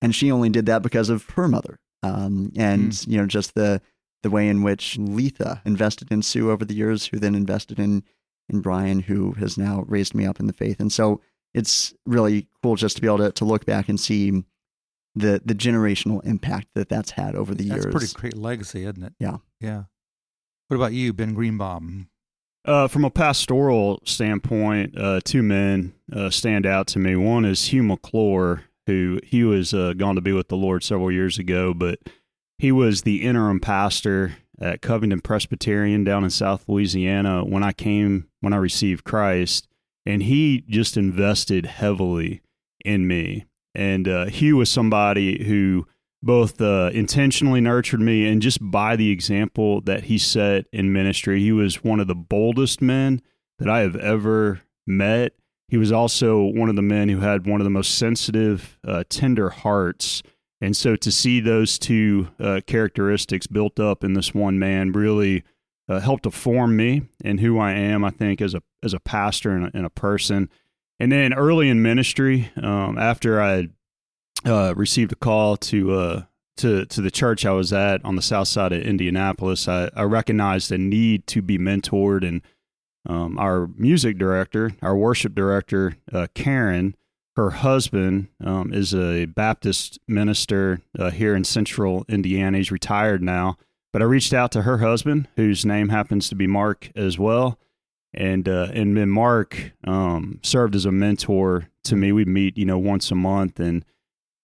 and 0.00 0.14
she 0.14 0.30
only 0.30 0.48
did 0.48 0.66
that 0.66 0.82
because 0.82 1.08
of 1.08 1.28
her 1.30 1.46
mother 1.46 1.78
um, 2.02 2.52
and 2.56 2.92
mm. 2.92 3.08
you 3.08 3.18
know 3.18 3.26
just 3.26 3.54
the 3.54 3.80
the 4.22 4.30
way 4.30 4.48
in 4.48 4.62
which 4.62 4.98
Letha 4.98 5.62
invested 5.64 6.12
in 6.12 6.22
Sue 6.22 6.50
over 6.50 6.64
the 6.64 6.74
years, 6.74 7.06
who 7.06 7.18
then 7.18 7.34
invested 7.34 7.78
in 7.78 8.02
in 8.48 8.60
Brian, 8.60 9.00
who 9.00 9.32
has 9.32 9.56
now 9.56 9.84
raised 9.86 10.14
me 10.14 10.26
up 10.26 10.40
in 10.40 10.46
the 10.46 10.52
faith. 10.52 10.80
And 10.80 10.92
so 10.92 11.20
it's 11.54 11.94
really 12.04 12.48
cool 12.62 12.76
just 12.76 12.96
to 12.96 13.02
be 13.02 13.06
able 13.06 13.18
to, 13.18 13.32
to 13.32 13.44
look 13.44 13.64
back 13.64 13.88
and 13.88 13.98
see 13.98 14.44
the 15.14 15.40
the 15.44 15.54
generational 15.54 16.24
impact 16.24 16.68
that 16.74 16.88
that's 16.88 17.12
had 17.12 17.34
over 17.34 17.54
the 17.54 17.64
that's 17.64 17.84
years. 17.84 17.94
That's 17.94 18.12
pretty 18.12 18.32
great 18.32 18.42
legacy, 18.42 18.84
isn't 18.84 19.02
it? 19.02 19.14
Yeah, 19.18 19.38
yeah. 19.60 19.84
What 20.70 20.76
about 20.76 20.92
you, 20.92 21.12
Ben 21.12 21.34
Greenbaum? 21.34 22.10
Uh, 22.64 22.86
from 22.86 23.04
a 23.04 23.10
pastoral 23.10 24.00
standpoint, 24.04 24.96
uh, 24.96 25.18
two 25.24 25.42
men 25.42 25.94
uh, 26.12 26.30
stand 26.30 26.64
out 26.64 26.86
to 26.88 27.00
me. 27.00 27.16
One 27.16 27.44
is 27.44 27.72
Hugh 27.72 27.82
McClure, 27.82 28.66
who 28.86 29.18
he 29.24 29.42
was 29.42 29.74
uh, 29.74 29.94
gone 29.94 30.14
to 30.14 30.20
be 30.20 30.32
with 30.32 30.46
the 30.46 30.56
Lord 30.56 30.84
several 30.84 31.10
years 31.10 31.40
ago, 31.40 31.74
but 31.74 31.98
he 32.56 32.70
was 32.70 33.02
the 33.02 33.22
interim 33.22 33.58
pastor 33.58 34.36
at 34.60 34.80
Covington 34.80 35.22
Presbyterian 35.22 36.04
down 36.04 36.22
in 36.22 36.30
South 36.30 36.64
Louisiana 36.68 37.44
when 37.44 37.64
I 37.64 37.72
came 37.72 38.28
when 38.40 38.52
I 38.52 38.58
received 38.58 39.02
Christ, 39.02 39.66
and 40.06 40.22
he 40.22 40.62
just 40.68 40.96
invested 40.96 41.66
heavily 41.66 42.42
in 42.84 43.08
me. 43.08 43.46
And 43.74 44.06
uh, 44.06 44.26
he 44.26 44.52
was 44.52 44.70
somebody 44.70 45.42
who 45.46 45.88
both 46.22 46.60
uh, 46.60 46.90
intentionally 46.92 47.60
nurtured 47.60 48.00
me 48.00 48.26
and 48.26 48.42
just 48.42 48.58
by 48.60 48.96
the 48.96 49.10
example 49.10 49.80
that 49.82 50.04
he 50.04 50.18
set 50.18 50.66
in 50.72 50.92
ministry. 50.92 51.40
He 51.40 51.52
was 51.52 51.82
one 51.82 52.00
of 52.00 52.08
the 52.08 52.14
boldest 52.14 52.82
men 52.82 53.22
that 53.58 53.68
I 53.68 53.80
have 53.80 53.96
ever 53.96 54.60
met 54.86 55.32
he 55.70 55.76
was 55.76 55.92
also 55.92 56.42
one 56.42 56.68
of 56.68 56.74
the 56.74 56.82
men 56.82 57.08
who 57.08 57.20
had 57.20 57.46
one 57.46 57.60
of 57.60 57.64
the 57.64 57.70
most 57.70 57.96
sensitive, 57.96 58.76
uh, 58.84 59.04
tender 59.08 59.50
hearts. 59.50 60.20
And 60.60 60.76
so 60.76 60.96
to 60.96 61.12
see 61.12 61.38
those 61.38 61.78
two 61.78 62.28
uh, 62.40 62.60
characteristics 62.66 63.46
built 63.46 63.78
up 63.78 64.02
in 64.02 64.14
this 64.14 64.34
one 64.34 64.58
man 64.58 64.90
really 64.90 65.44
uh, 65.88 66.00
helped 66.00 66.24
to 66.24 66.32
form 66.32 66.76
me 66.76 67.02
and 67.24 67.38
who 67.38 67.60
I 67.60 67.72
am, 67.72 68.04
I 68.04 68.10
think, 68.10 68.42
as 68.42 68.52
a 68.52 68.62
as 68.82 68.94
a 68.94 69.00
pastor 69.00 69.52
and 69.52 69.66
a, 69.66 69.70
and 69.72 69.86
a 69.86 69.90
person. 69.90 70.50
And 70.98 71.12
then 71.12 71.32
early 71.32 71.68
in 71.68 71.82
ministry, 71.82 72.50
um, 72.60 72.98
after 72.98 73.40
I 73.40 73.68
uh, 74.44 74.74
received 74.76 75.12
a 75.12 75.16
call 75.16 75.56
to 75.56 75.92
uh, 75.92 76.22
to 76.58 76.86
to 76.86 77.00
the 77.00 77.10
church 77.10 77.44
I 77.44 77.52
was 77.52 77.72
at 77.72 78.04
on 78.04 78.16
the 78.16 78.22
south 78.22 78.48
side 78.48 78.72
of 78.72 78.82
Indianapolis, 78.82 79.68
I, 79.68 79.90
I 79.94 80.02
recognized 80.02 80.72
a 80.72 80.78
need 80.78 81.26
to 81.28 81.42
be 81.42 81.58
mentored 81.58 82.26
and 82.26 82.42
um, 83.06 83.38
our 83.38 83.68
music 83.76 84.18
director, 84.18 84.72
our 84.82 84.94
worship 84.94 85.34
director, 85.34 85.96
uh, 86.12 86.26
Karen, 86.34 86.94
her 87.36 87.50
husband 87.50 88.28
um, 88.44 88.72
is 88.72 88.94
a 88.94 89.24
Baptist 89.24 89.98
minister 90.06 90.82
uh, 90.98 91.10
here 91.10 91.34
in 91.34 91.44
central 91.44 92.04
Indiana. 92.08 92.58
He's 92.58 92.70
retired 92.70 93.22
now. 93.22 93.56
But 93.92 94.02
I 94.02 94.04
reached 94.04 94.32
out 94.32 94.52
to 94.52 94.62
her 94.62 94.78
husband, 94.78 95.28
whose 95.36 95.64
name 95.64 95.88
happens 95.88 96.28
to 96.28 96.34
be 96.34 96.46
Mark 96.46 96.90
as 96.94 97.18
well. 97.18 97.58
And 98.12 98.48
uh, 98.48 98.68
and 98.72 98.96
then 98.96 99.08
Mark 99.08 99.72
um, 99.84 100.40
served 100.42 100.74
as 100.74 100.84
a 100.84 100.92
mentor 100.92 101.68
to 101.84 101.96
me. 101.96 102.12
We'd 102.12 102.28
meet, 102.28 102.58
you 102.58 102.64
know, 102.64 102.78
once 102.78 103.10
a 103.10 103.14
month, 103.14 103.58
and 103.58 103.84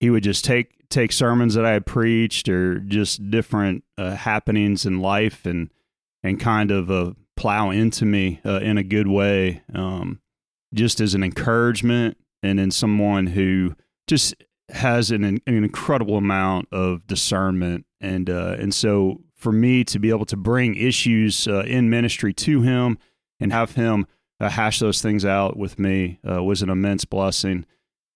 he 0.00 0.11
would 0.11 0.23
just 0.23 0.45
take 0.45 0.88
take 0.88 1.12
sermons 1.12 1.55
that 1.55 1.65
I 1.65 1.73
had 1.73 1.87
preached 1.87 2.49
or 2.49 2.79
just 2.79 3.31
different 3.31 3.85
uh, 3.99 4.15
happenings 4.15 4.87
in 4.87 5.00
life, 5.00 5.47
and 5.47 5.71
and 6.23 6.41
kind 6.41 6.71
of 6.71 6.91
uh, 6.91 7.12
plow 7.37 7.71
into 7.71 8.05
me 8.05 8.41
uh, 8.45 8.59
in 8.61 8.79
a 8.79 8.83
good 8.83 9.07
way, 9.07 9.62
um, 9.75 10.21
just 10.75 11.00
as 11.00 11.15
an 11.15 11.23
encouragement 11.23 12.17
and 12.43 12.59
in 12.59 12.71
someone 12.71 13.29
who 13.29 13.75
just 14.07 14.35
has 14.69 15.11
an, 15.11 15.25
an 15.25 15.41
incredible 15.47 16.17
amount 16.17 16.69
of 16.73 17.07
discernment. 17.07 17.87
And, 18.00 18.29
uh, 18.29 18.57
and 18.59 18.75
so 18.75 19.21
for 19.37 19.53
me 19.53 19.85
to 19.85 19.99
be 19.99 20.11
able 20.11 20.25
to 20.26 20.37
bring 20.37 20.75
issues 20.75 21.47
uh, 21.47 21.61
in 21.61 21.88
ministry 21.88 22.33
to 22.35 22.62
him 22.62 22.99
and 23.38 23.53
have 23.53 23.73
him 23.73 24.07
uh, 24.41 24.49
hash 24.49 24.81
those 24.81 25.00
things 25.00 25.25
out 25.25 25.57
with 25.57 25.79
me 25.79 26.19
was 26.25 26.62
an 26.62 26.71
immense 26.71 27.05
blessing. 27.05 27.65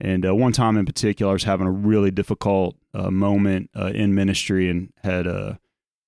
And 0.01 0.25
uh, 0.27 0.35
one 0.35 0.53
time 0.53 0.77
in 0.77 0.87
particular, 0.87 1.31
I 1.31 1.35
was 1.35 1.45
having 1.45 1.67
a 1.67 1.73
really 1.73 2.11
difficult 2.11 2.77
moment 2.95 3.71
in 3.75 4.15
ministry 4.15 4.69
and 4.69 4.93
had 5.03 5.27
a 5.27 5.61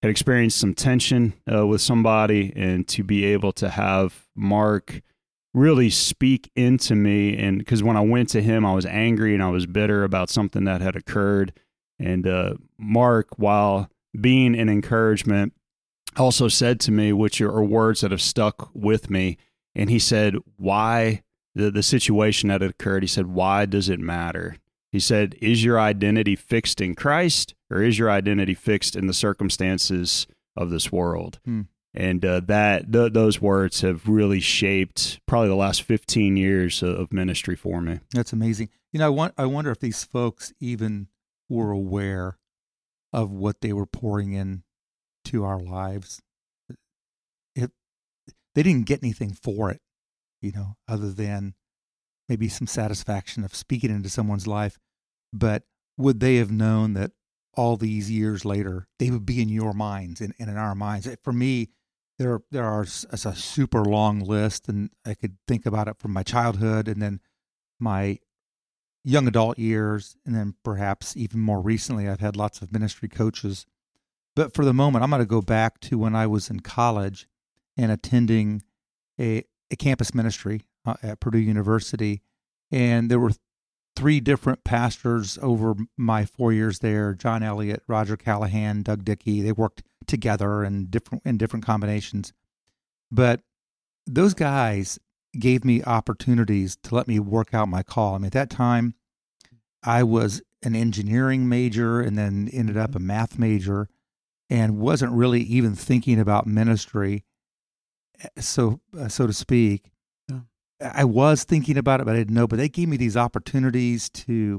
had 0.03 0.11
experienced 0.11 0.59
some 0.59 0.75
tension 0.75 1.33
uh, 1.51 1.65
with 1.67 1.81
somebody, 1.81 2.53
and 2.57 2.89
to 2.89 3.05
be 3.05 3.25
able 3.25 3.53
to 3.53 3.69
have 3.69 4.27
Mark 4.35 5.01
really 5.55 5.91
speak 5.91 6.51
into 6.57 6.97
me, 6.97 7.37
and 7.37 7.59
because 7.59 7.83
when 7.83 7.97
I 7.97 8.01
went 8.01 8.29
to 8.31 8.43
him, 8.43 8.67
I 8.67 8.75
was 8.75 8.87
angry 8.87 9.33
and 9.35 9.43
I 9.43 9.51
was 9.51 9.67
bitter 9.67 10.03
about 10.03 10.29
something 10.29 10.65
that 10.65 10.81
had 10.81 10.97
occurred, 10.97 11.53
and 11.99 12.27
uh, 12.27 12.55
Mark, 12.79 13.29
while 13.37 13.91
being 14.21 14.59
an 14.59 14.69
encouragement, 14.69 15.53
also 16.17 16.49
said 16.49 16.81
to 16.81 16.91
me, 16.91 17.13
which 17.13 17.41
are 17.41 17.63
words 17.63 18.01
that 18.01 18.11
have 18.11 18.21
stuck 18.21 18.71
with 18.75 19.09
me, 19.09 19.39
and 19.75 19.89
he 19.89 20.01
said, 20.01 20.37
"Why?" 20.57 21.23
The, 21.55 21.71
the 21.71 21.83
situation 21.83 22.49
that 22.49 22.63
had 22.63 22.71
occurred, 22.71 23.03
he 23.03 23.07
said, 23.07 23.27
Why 23.27 23.67
does 23.67 23.89
it 23.89 24.01
matter? 24.01 24.57
He 24.91 25.01
said, 25.01 25.37
Is 25.41 25.65
your 25.65 25.81
identity 25.81 26.37
fixed 26.37 26.81
in 26.81 26.95
Christ 26.95 27.55
or 27.71 27.83
is 27.83 27.99
your 27.99 28.11
identity 28.11 28.55
fixed 28.55 28.97
in 28.97 29.07
the 29.07 29.15
circumstances 29.15 30.27
of 30.57 30.71
this 30.71 30.93
world? 30.93 31.41
Hmm. 31.45 31.63
And 31.95 32.25
uh, 32.25 32.41
that 32.47 32.91
th- 32.91 33.13
those 33.13 33.41
words 33.41 33.83
have 33.83 34.09
really 34.09 34.41
shaped 34.41 35.21
probably 35.27 35.49
the 35.49 35.55
last 35.55 35.83
15 35.83 36.37
years 36.37 36.83
of 36.83 37.13
ministry 37.13 37.57
for 37.57 37.83
me. 37.83 38.01
That's 38.13 38.33
amazing. 38.33 38.71
You 38.93 38.99
know, 38.99 39.07
I, 39.07 39.11
want, 39.11 39.35
I 39.37 39.47
wonder 39.47 39.71
if 39.71 39.81
these 39.81 40.05
folks 40.05 40.53
even 40.59 41.09
were 41.49 41.71
aware 41.71 42.39
of 43.13 43.31
what 43.31 43.61
they 43.61 43.73
were 43.73 43.87
pouring 43.87 44.33
in 44.33 44.63
to 45.27 45.45
our 45.45 45.61
lives. 45.61 46.23
It, 47.55 47.71
they 48.55 48.63
didn't 48.63 48.87
get 48.87 49.03
anything 49.03 49.33
for 49.33 49.71
it, 49.71 49.81
you 50.43 50.53
know, 50.53 50.77
other 50.89 51.11
than 51.11 51.55
maybe 52.29 52.49
some 52.49 52.67
satisfaction 52.67 53.45
of 53.45 53.55
speaking 53.55 53.91
into 53.91 54.09
someone's 54.09 54.47
life. 54.47 54.79
But 55.33 55.65
would 55.97 56.21
they 56.21 56.37
have 56.37 56.51
known 56.51 56.95
that 56.95 57.13
all 57.55 57.77
these 57.77 58.11
years 58.11 58.45
later, 58.45 58.89
they 58.99 59.11
would 59.11 59.27
be 59.27 59.41
in 59.41 59.49
your 59.49 59.73
minds 59.73 60.21
and, 60.21 60.35
and 60.39 60.51
in 60.51 60.57
our 60.57 60.75
minds? 60.75 61.09
For 61.23 61.33
me, 61.33 61.71
there 62.19 62.41
there 62.51 62.65
are 62.65 62.83
a 62.83 63.17
super 63.17 63.85
long 63.85 64.21
list, 64.21 64.69
and 64.69 64.91
I 65.05 65.15
could 65.15 65.37
think 65.49 65.67
about 65.67 65.89
it 65.89 65.99
from 65.99 66.13
my 66.13 66.23
childhood 66.23 66.89
and 66.89 67.01
then 67.01 67.21
my 67.81 68.19
young 69.05 69.27
adult 69.27 69.59
years, 69.59 70.17
and 70.25 70.35
then 70.35 70.55
perhaps 70.63 71.17
even 71.17 71.41
more 71.41 71.61
recently, 71.61 72.09
I've 72.09 72.21
had 72.21 72.37
lots 72.37 72.63
of 72.63 72.73
ministry 72.73 73.09
coaches. 73.09 73.67
But 74.35 74.55
for 74.55 74.65
the 74.65 74.73
moment, 74.73 75.03
I'm 75.03 75.11
going 75.11 75.21
to 75.21 75.27
go 75.27 75.43
back 75.43 75.81
to 75.81 75.99
when 75.99 76.15
I 76.15 76.27
was 76.27 76.49
in 76.49 76.61
college 76.61 77.27
and 77.77 77.91
attending 77.91 78.63
a, 79.21 79.45
a 79.73 79.77
campus 79.77 80.15
ministry 80.15 80.63
uh, 80.85 80.95
at 81.03 81.21
Purdue 81.21 81.39
University, 81.39 82.23
and 82.71 83.11
there 83.11 83.19
were 83.19 83.33
three 83.97 84.21
different 84.21 84.65
pastors 84.65 85.39
over 85.43 85.75
my 85.97 86.25
four 86.25 86.53
years 86.53 86.79
there: 86.81 87.15
John 87.15 87.43
Elliott, 87.43 87.83
Roger 87.89 88.17
Callahan, 88.17 88.83
Doug 88.83 89.05
Dickey. 89.05 89.41
They 89.41 89.53
worked 89.53 89.83
together 90.07 90.63
in 90.63 90.87
different 90.87 91.25
in 91.25 91.39
different 91.39 91.65
combinations, 91.65 92.33
but 93.11 93.41
those 94.07 94.35
guys 94.35 94.99
gave 95.39 95.65
me 95.65 95.83
opportunities 95.85 96.77
to 96.83 96.95
let 96.95 97.09
me 97.09 97.19
work 97.19 97.55
out 97.55 97.69
my 97.69 97.83
call. 97.83 98.15
I 98.15 98.19
mean, 98.19 98.27
at 98.27 98.33
that 98.33 98.51
time, 98.51 98.95
I 99.83 100.03
was 100.03 100.43
an 100.63 100.77
engineering 100.77 101.49
major 101.49 102.01
and 102.01 102.17
then 102.17 102.49
ended 102.53 102.77
up 102.77 102.95
a 102.95 103.01
math 103.01 103.39
major 103.39 103.89
and 104.51 104.79
wasn't 104.79 105.13
really 105.13 105.41
even 105.41 105.75
thinking 105.75 106.21
about 106.21 106.47
ministry 106.47 107.25
so 108.39 108.81
uh, 108.99 109.09
so 109.09 109.27
to 109.27 109.33
speak 109.33 109.91
I 110.81 111.05
was 111.05 111.45
thinking 111.45 111.77
about 111.79 112.01
it, 112.01 112.07
but 112.07 112.17
I 112.17 112.19
didn't 112.19 112.35
know. 112.35 112.49
But 112.49 112.57
they 112.57 112.69
gave 112.69 112.89
me 112.89 112.97
these 112.97 113.17
opportunities 113.17 114.11
to 114.11 114.59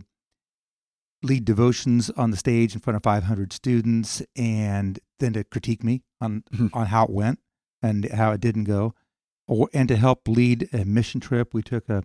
lead 1.22 1.44
devotions 1.44 2.10
on 2.12 2.32
the 2.32 2.38
stage 2.38 2.74
in 2.74 2.80
front 2.80 2.96
of 2.96 3.04
500 3.04 3.52
students, 3.52 4.22
and 4.36 5.00
then 5.20 5.34
to 5.34 5.44
critique 5.44 5.84
me 5.84 6.02
on 6.22 6.44
Mhm. 6.54 6.70
on 6.74 6.86
how 6.88 7.06
it 7.06 7.10
went 7.10 7.40
and 7.82 8.06
how 8.12 8.32
it 8.32 8.40
didn't 8.40 8.64
go, 8.66 8.94
or 9.48 9.70
and 9.74 9.90
to 9.90 9.98
help 9.98 10.28
lead 10.28 10.70
a 10.74 10.86
mission 10.86 11.20
trip. 11.20 11.54
We 11.54 11.62
took 11.62 11.90
a 11.90 12.04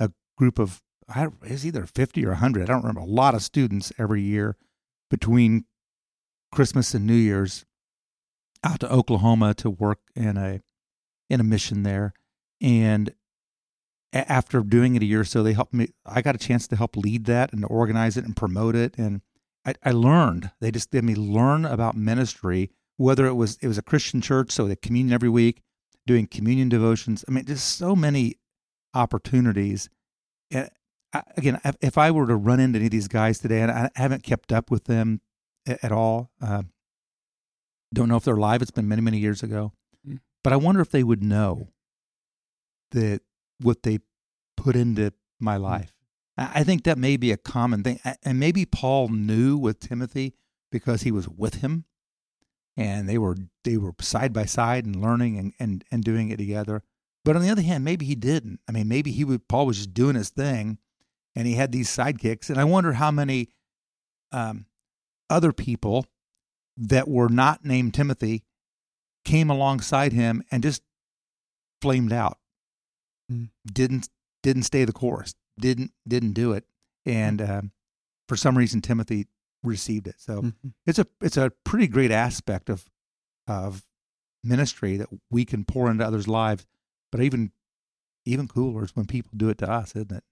a 0.00 0.10
group 0.36 0.58
of 0.58 0.82
I 1.08 1.26
it 1.26 1.32
was 1.50 1.64
either 1.66 1.86
50 1.86 2.24
or 2.26 2.32
100. 2.32 2.62
I 2.62 2.66
don't 2.66 2.82
remember. 2.82 3.00
A 3.02 3.04
lot 3.04 3.34
of 3.36 3.42
students 3.44 3.92
every 3.98 4.22
year 4.22 4.56
between 5.08 5.66
Christmas 6.52 6.94
and 6.94 7.06
New 7.06 7.14
Year's 7.14 7.64
out 8.64 8.80
to 8.80 8.90
Oklahoma 8.92 9.54
to 9.54 9.70
work 9.70 10.00
in 10.16 10.36
a 10.36 10.62
in 11.32 11.40
a 11.40 11.44
mission 11.44 11.82
there, 11.82 12.12
and 12.60 13.14
after 14.12 14.60
doing 14.60 14.94
it 14.94 15.02
a 15.02 15.06
year 15.06 15.20
or 15.20 15.24
so, 15.24 15.42
they 15.42 15.54
helped 15.54 15.72
me. 15.72 15.88
I 16.04 16.20
got 16.20 16.34
a 16.34 16.38
chance 16.38 16.68
to 16.68 16.76
help 16.76 16.96
lead 16.96 17.24
that 17.24 17.52
and 17.52 17.62
to 17.62 17.68
organize 17.68 18.16
it 18.16 18.24
and 18.24 18.36
promote 18.36 18.76
it, 18.76 18.94
and 18.98 19.22
I, 19.64 19.74
I 19.82 19.92
learned. 19.92 20.50
They 20.60 20.70
just 20.70 20.92
let 20.92 21.04
me 21.04 21.14
learn 21.14 21.64
about 21.64 21.96
ministry, 21.96 22.70
whether 22.98 23.26
it 23.26 23.34
was 23.34 23.56
it 23.62 23.68
was 23.68 23.78
a 23.78 23.82
Christian 23.82 24.20
church, 24.20 24.52
so 24.52 24.68
the 24.68 24.76
communion 24.76 25.14
every 25.14 25.30
week, 25.30 25.62
doing 26.06 26.26
communion 26.26 26.68
devotions. 26.68 27.24
I 27.26 27.32
mean, 27.32 27.46
just 27.46 27.76
so 27.76 27.96
many 27.96 28.36
opportunities. 28.94 29.88
And 30.50 30.68
I, 31.14 31.22
again, 31.36 31.58
if- 31.64 31.96
I 31.98 32.10
were 32.10 32.26
to 32.26 32.36
run 32.36 32.60
into 32.60 32.78
any 32.78 32.86
of 32.86 32.92
these 32.92 33.08
guys 33.08 33.38
today, 33.38 33.62
and 33.62 33.70
I 33.70 33.90
haven't 33.94 34.22
kept 34.22 34.52
up 34.52 34.70
with 34.70 34.84
them 34.84 35.22
at 35.66 35.92
all, 35.92 36.30
uh, 36.40 36.64
don't 37.94 38.08
know 38.08 38.16
if 38.16 38.24
they're 38.24 38.36
alive. 38.36 38.60
It's 38.60 38.70
been 38.70 38.88
many 38.88 39.00
many 39.00 39.18
years 39.18 39.42
ago. 39.42 39.72
But 40.42 40.52
I 40.52 40.56
wonder 40.56 40.80
if 40.80 40.90
they 40.90 41.02
would 41.02 41.22
know 41.22 41.68
that 42.92 43.20
what 43.60 43.82
they 43.82 43.98
put 44.56 44.76
into 44.76 45.12
my 45.40 45.56
life. 45.56 45.92
I 46.36 46.50
I 46.54 46.64
think 46.64 46.84
that 46.84 46.98
may 46.98 47.16
be 47.16 47.32
a 47.32 47.36
common 47.36 47.82
thing. 47.82 48.00
And 48.22 48.38
maybe 48.38 48.64
Paul 48.64 49.08
knew 49.08 49.56
with 49.56 49.80
Timothy 49.80 50.34
because 50.70 51.02
he 51.02 51.12
was 51.12 51.28
with 51.28 51.56
him 51.56 51.84
and 52.76 53.08
they 53.08 53.18
were 53.18 53.36
they 53.64 53.76
were 53.76 53.92
side 54.00 54.32
by 54.32 54.46
side 54.46 54.84
and 54.84 55.00
learning 55.00 55.38
and, 55.38 55.52
and, 55.58 55.84
and 55.90 56.02
doing 56.02 56.30
it 56.30 56.38
together. 56.38 56.82
But 57.24 57.36
on 57.36 57.42
the 57.42 57.50
other 57.50 57.62
hand, 57.62 57.84
maybe 57.84 58.04
he 58.04 58.16
didn't. 58.16 58.60
I 58.68 58.72
mean, 58.72 58.88
maybe 58.88 59.12
he 59.12 59.24
would 59.24 59.48
Paul 59.48 59.66
was 59.66 59.78
just 59.78 59.94
doing 59.94 60.16
his 60.16 60.30
thing 60.30 60.78
and 61.36 61.46
he 61.46 61.54
had 61.54 61.72
these 61.72 61.94
sidekicks. 61.94 62.50
And 62.50 62.58
I 62.58 62.64
wonder 62.64 62.94
how 62.94 63.10
many 63.10 63.48
um, 64.32 64.66
other 65.30 65.52
people 65.52 66.06
that 66.76 67.06
were 67.08 67.28
not 67.28 67.64
named 67.64 67.94
Timothy 67.94 68.42
came 69.24 69.50
alongside 69.50 70.12
him 70.12 70.42
and 70.50 70.62
just 70.62 70.82
flamed 71.80 72.12
out. 72.12 72.38
Mm. 73.30 73.50
Didn't 73.72 74.08
didn't 74.42 74.64
stay 74.64 74.84
the 74.84 74.92
course. 74.92 75.34
Didn't 75.58 75.92
didn't 76.06 76.32
do 76.32 76.52
it. 76.52 76.64
And 77.06 77.40
um, 77.42 77.72
for 78.28 78.36
some 78.36 78.56
reason, 78.56 78.80
Timothy 78.80 79.26
received 79.62 80.06
it. 80.08 80.16
So 80.18 80.42
Mhm. 80.42 80.74
it's 80.86 80.98
a 80.98 81.06
it's 81.20 81.36
a 81.36 81.52
pretty 81.64 81.86
great 81.86 82.10
aspect 82.10 82.68
of 82.68 82.88
of 83.46 83.84
ministry 84.44 84.96
that 84.96 85.08
we 85.30 85.44
can 85.44 85.64
pour 85.64 85.90
into 85.90 86.04
others' 86.04 86.28
lives. 86.28 86.66
But 87.10 87.20
even 87.22 87.52
even 88.24 88.48
cooler 88.48 88.84
is 88.84 88.94
when 88.96 89.06
people 89.06 89.32
do 89.36 89.48
it 89.48 89.58
to 89.58 89.70
us, 89.70 89.94
isn't 89.96 90.12
it? 90.12 90.24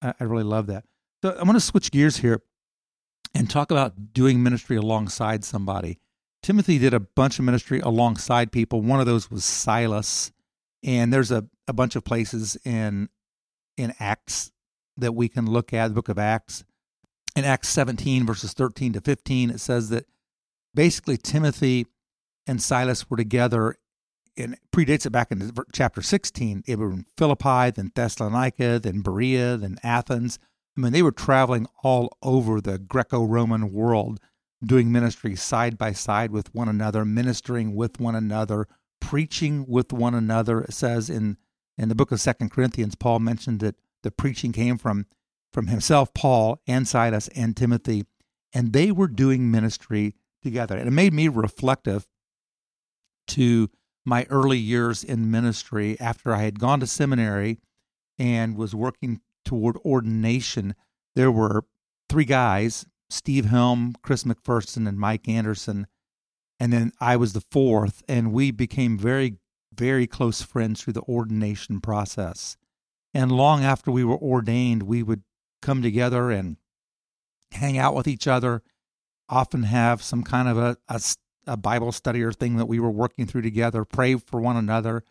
I, 0.00 0.14
I 0.20 0.24
really 0.24 0.44
love 0.44 0.66
that. 0.66 0.84
So 1.22 1.30
I'm 1.30 1.44
going 1.44 1.54
to 1.54 1.60
switch 1.60 1.90
gears 1.90 2.16
here 2.18 2.42
and 3.34 3.48
talk 3.48 3.70
about 3.70 4.12
doing 4.12 4.42
ministry 4.42 4.76
alongside 4.76 5.44
somebody. 5.44 5.98
Timothy 6.42 6.78
did 6.78 6.92
a 6.92 7.00
bunch 7.00 7.38
of 7.38 7.44
ministry 7.44 7.80
alongside 7.80 8.50
people. 8.50 8.82
One 8.82 9.00
of 9.00 9.06
those 9.06 9.30
was 9.30 9.44
Silas, 9.44 10.32
and 10.82 11.12
there's 11.12 11.30
a, 11.30 11.46
a 11.68 11.72
bunch 11.72 11.94
of 11.94 12.04
places 12.04 12.56
in 12.64 13.08
in 13.76 13.94
Acts 14.00 14.50
that 14.96 15.14
we 15.14 15.28
can 15.28 15.46
look 15.46 15.72
at. 15.72 15.88
The 15.88 15.94
book 15.94 16.08
of 16.08 16.18
Acts, 16.18 16.64
in 17.36 17.44
Acts 17.44 17.68
17 17.68 18.26
verses 18.26 18.52
13 18.52 18.92
to 18.94 19.00
15, 19.00 19.50
it 19.50 19.60
says 19.60 19.88
that 19.90 20.06
basically 20.74 21.16
Timothy 21.16 21.86
and 22.46 22.60
Silas 22.60 23.08
were 23.08 23.16
together. 23.16 23.76
And 24.34 24.56
predates 24.74 25.04
it 25.04 25.10
back 25.10 25.30
in 25.30 25.52
chapter 25.74 26.00
16. 26.00 26.62
They 26.66 26.74
were 26.74 26.90
in 26.90 27.04
Philippi, 27.18 27.70
then 27.70 27.92
Thessalonica, 27.94 28.78
then 28.78 29.02
Berea, 29.02 29.58
then 29.58 29.76
Athens. 29.82 30.38
I 30.74 30.80
mean, 30.80 30.94
they 30.94 31.02
were 31.02 31.12
traveling 31.12 31.66
all 31.82 32.16
over 32.22 32.58
the 32.58 32.78
Greco 32.78 33.24
Roman 33.24 33.74
world 33.74 34.20
doing 34.64 34.92
ministry 34.92 35.34
side 35.34 35.76
by 35.76 35.92
side 35.92 36.30
with 36.30 36.54
one 36.54 36.68
another, 36.68 37.04
ministering 37.04 37.74
with 37.74 37.98
one 38.00 38.14
another, 38.14 38.66
preaching 39.00 39.66
with 39.66 39.92
one 39.92 40.14
another. 40.14 40.62
It 40.62 40.72
says 40.72 41.10
in, 41.10 41.36
in 41.76 41.88
the 41.88 41.94
book 41.94 42.12
of 42.12 42.20
Second 42.20 42.50
Corinthians, 42.50 42.94
Paul 42.94 43.18
mentioned 43.18 43.60
that 43.60 43.76
the 44.02 44.10
preaching 44.10 44.52
came 44.52 44.78
from, 44.78 45.06
from 45.52 45.66
himself, 45.66 46.14
Paul, 46.14 46.60
and 46.66 46.86
Silas, 46.86 47.28
and 47.28 47.56
Timothy, 47.56 48.04
and 48.52 48.72
they 48.72 48.92
were 48.92 49.08
doing 49.08 49.50
ministry 49.50 50.14
together. 50.42 50.76
And 50.76 50.88
it 50.88 50.92
made 50.92 51.12
me 51.12 51.28
reflective 51.28 52.06
to 53.28 53.70
my 54.04 54.26
early 54.30 54.58
years 54.58 55.04
in 55.04 55.30
ministry 55.30 55.98
after 56.00 56.34
I 56.34 56.42
had 56.42 56.58
gone 56.58 56.80
to 56.80 56.86
seminary 56.86 57.60
and 58.18 58.56
was 58.56 58.74
working 58.74 59.20
toward 59.44 59.76
ordination. 59.84 60.74
There 61.14 61.30
were 61.30 61.64
three 62.08 62.24
guys 62.24 62.86
Steve 63.12 63.44
Helm, 63.44 63.94
Chris 64.02 64.24
McPherson, 64.24 64.88
and 64.88 64.98
Mike 64.98 65.28
Anderson. 65.28 65.86
And 66.58 66.72
then 66.72 66.92
I 67.00 67.16
was 67.16 67.32
the 67.32 67.42
fourth, 67.42 68.02
and 68.08 68.32
we 68.32 68.50
became 68.50 68.96
very, 68.96 69.36
very 69.74 70.06
close 70.06 70.42
friends 70.42 70.82
through 70.82 70.94
the 70.94 71.02
ordination 71.02 71.80
process. 71.80 72.56
And 73.12 73.30
long 73.30 73.62
after 73.62 73.90
we 73.90 74.02
were 74.02 74.16
ordained, 74.16 74.84
we 74.84 75.02
would 75.02 75.22
come 75.60 75.82
together 75.82 76.30
and 76.30 76.56
hang 77.52 77.76
out 77.76 77.94
with 77.94 78.08
each 78.08 78.26
other, 78.26 78.62
often 79.28 79.64
have 79.64 80.02
some 80.02 80.22
kind 80.22 80.48
of 80.48 80.56
a, 80.56 80.76
a, 80.88 81.00
a 81.46 81.56
Bible 81.56 81.92
study 81.92 82.22
or 82.22 82.32
thing 82.32 82.56
that 82.56 82.66
we 82.66 82.80
were 82.80 82.90
working 82.90 83.26
through 83.26 83.42
together, 83.42 83.84
pray 83.84 84.16
for 84.16 84.40
one 84.40 84.56
another, 84.56 85.04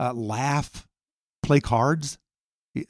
uh, 0.00 0.12
laugh, 0.12 0.88
play 1.42 1.60
cards, 1.60 2.18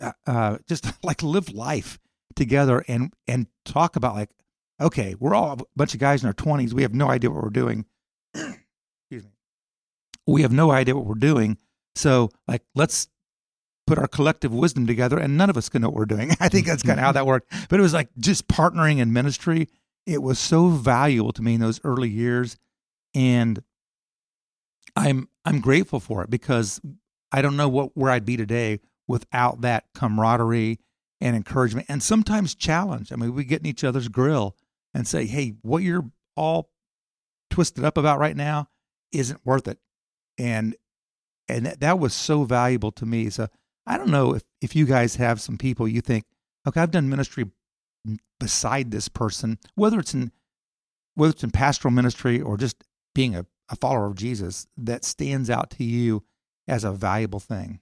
uh, 0.00 0.12
uh, 0.26 0.58
just 0.66 0.86
like 1.04 1.22
live 1.22 1.52
life 1.52 1.98
together 2.34 2.82
and 2.88 3.12
and 3.28 3.46
talk 3.64 3.94
about 3.94 4.14
like 4.14 4.30
okay 4.80 5.14
we're 5.18 5.34
all 5.34 5.52
a 5.52 5.64
bunch 5.76 5.94
of 5.94 6.00
guys 6.00 6.22
in 6.22 6.26
our 6.26 6.34
20s 6.34 6.72
we 6.72 6.82
have 6.82 6.94
no 6.94 7.08
idea 7.08 7.30
what 7.30 7.42
we're 7.42 7.50
doing. 7.50 7.84
Excuse 8.34 9.24
me. 9.24 9.30
We 10.26 10.42
have 10.42 10.52
no 10.52 10.70
idea 10.70 10.96
what 10.96 11.06
we're 11.06 11.14
doing. 11.14 11.58
So 11.94 12.30
like 12.48 12.62
let's 12.74 13.08
put 13.86 13.98
our 13.98 14.08
collective 14.08 14.52
wisdom 14.52 14.86
together 14.86 15.18
and 15.18 15.36
none 15.36 15.50
of 15.50 15.56
us 15.56 15.68
can 15.68 15.82
know 15.82 15.88
what 15.88 15.96
we're 15.96 16.06
doing. 16.06 16.32
I 16.40 16.48
think 16.48 16.66
that's 16.66 16.82
kind 16.82 16.98
of 16.98 17.04
how 17.04 17.12
that 17.12 17.26
worked. 17.26 17.52
But 17.68 17.78
it 17.78 17.82
was 17.82 17.94
like 17.94 18.08
just 18.18 18.48
partnering 18.48 18.98
in 18.98 19.12
ministry. 19.12 19.68
It 20.06 20.22
was 20.22 20.38
so 20.38 20.68
valuable 20.68 21.32
to 21.32 21.42
me 21.42 21.54
in 21.54 21.60
those 21.60 21.80
early 21.84 22.10
years 22.10 22.56
and 23.14 23.62
i'm 24.96 25.28
i'm 25.44 25.60
grateful 25.60 26.00
for 26.00 26.22
it 26.22 26.30
because 26.30 26.80
i 27.32 27.40
don't 27.40 27.56
know 27.56 27.68
what 27.68 27.96
where 27.96 28.10
i'd 28.10 28.24
be 28.24 28.36
today 28.36 28.80
without 29.06 29.60
that 29.60 29.84
camaraderie 29.94 30.78
and 31.20 31.34
encouragement 31.34 31.86
and 31.88 32.02
sometimes 32.02 32.54
challenge. 32.54 33.12
I 33.12 33.16
mean, 33.16 33.34
we 33.34 33.44
get 33.44 33.60
in 33.60 33.66
each 33.66 33.82
other's 33.82 34.08
grill 34.08 34.56
and 34.94 35.06
say, 35.06 35.26
hey, 35.26 35.54
what 35.62 35.82
you're 35.82 36.10
all 36.36 36.70
twisted 37.50 37.84
up 37.84 37.98
about 37.98 38.18
right 38.18 38.36
now 38.36 38.68
isn't 39.12 39.44
worth 39.44 39.68
it. 39.68 39.78
And 40.38 40.76
and 41.48 41.66
that, 41.66 41.80
that 41.80 41.98
was 41.98 42.14
so 42.14 42.44
valuable 42.44 42.90
to 42.92 43.04
me. 43.04 43.28
So 43.28 43.48
I 43.86 43.98
don't 43.98 44.08
know 44.08 44.34
if, 44.34 44.42
if 44.62 44.74
you 44.74 44.86
guys 44.86 45.16
have 45.16 45.40
some 45.40 45.58
people 45.58 45.86
you 45.86 46.00
think, 46.00 46.24
okay, 46.66 46.80
I've 46.80 46.90
done 46.90 47.10
ministry 47.10 47.44
beside 48.40 48.90
this 48.90 49.08
person, 49.08 49.58
whether 49.74 49.98
it's 49.98 50.14
in 50.14 50.32
whether 51.14 51.32
it's 51.32 51.44
in 51.44 51.50
pastoral 51.50 51.92
ministry 51.92 52.40
or 52.40 52.56
just 52.56 52.82
being 53.14 53.36
a, 53.36 53.46
a 53.68 53.76
follower 53.76 54.06
of 54.06 54.16
Jesus, 54.16 54.66
that 54.76 55.04
stands 55.04 55.48
out 55.48 55.70
to 55.70 55.84
you 55.84 56.24
as 56.66 56.82
a 56.82 56.92
valuable 56.92 57.40
thing. 57.40 57.80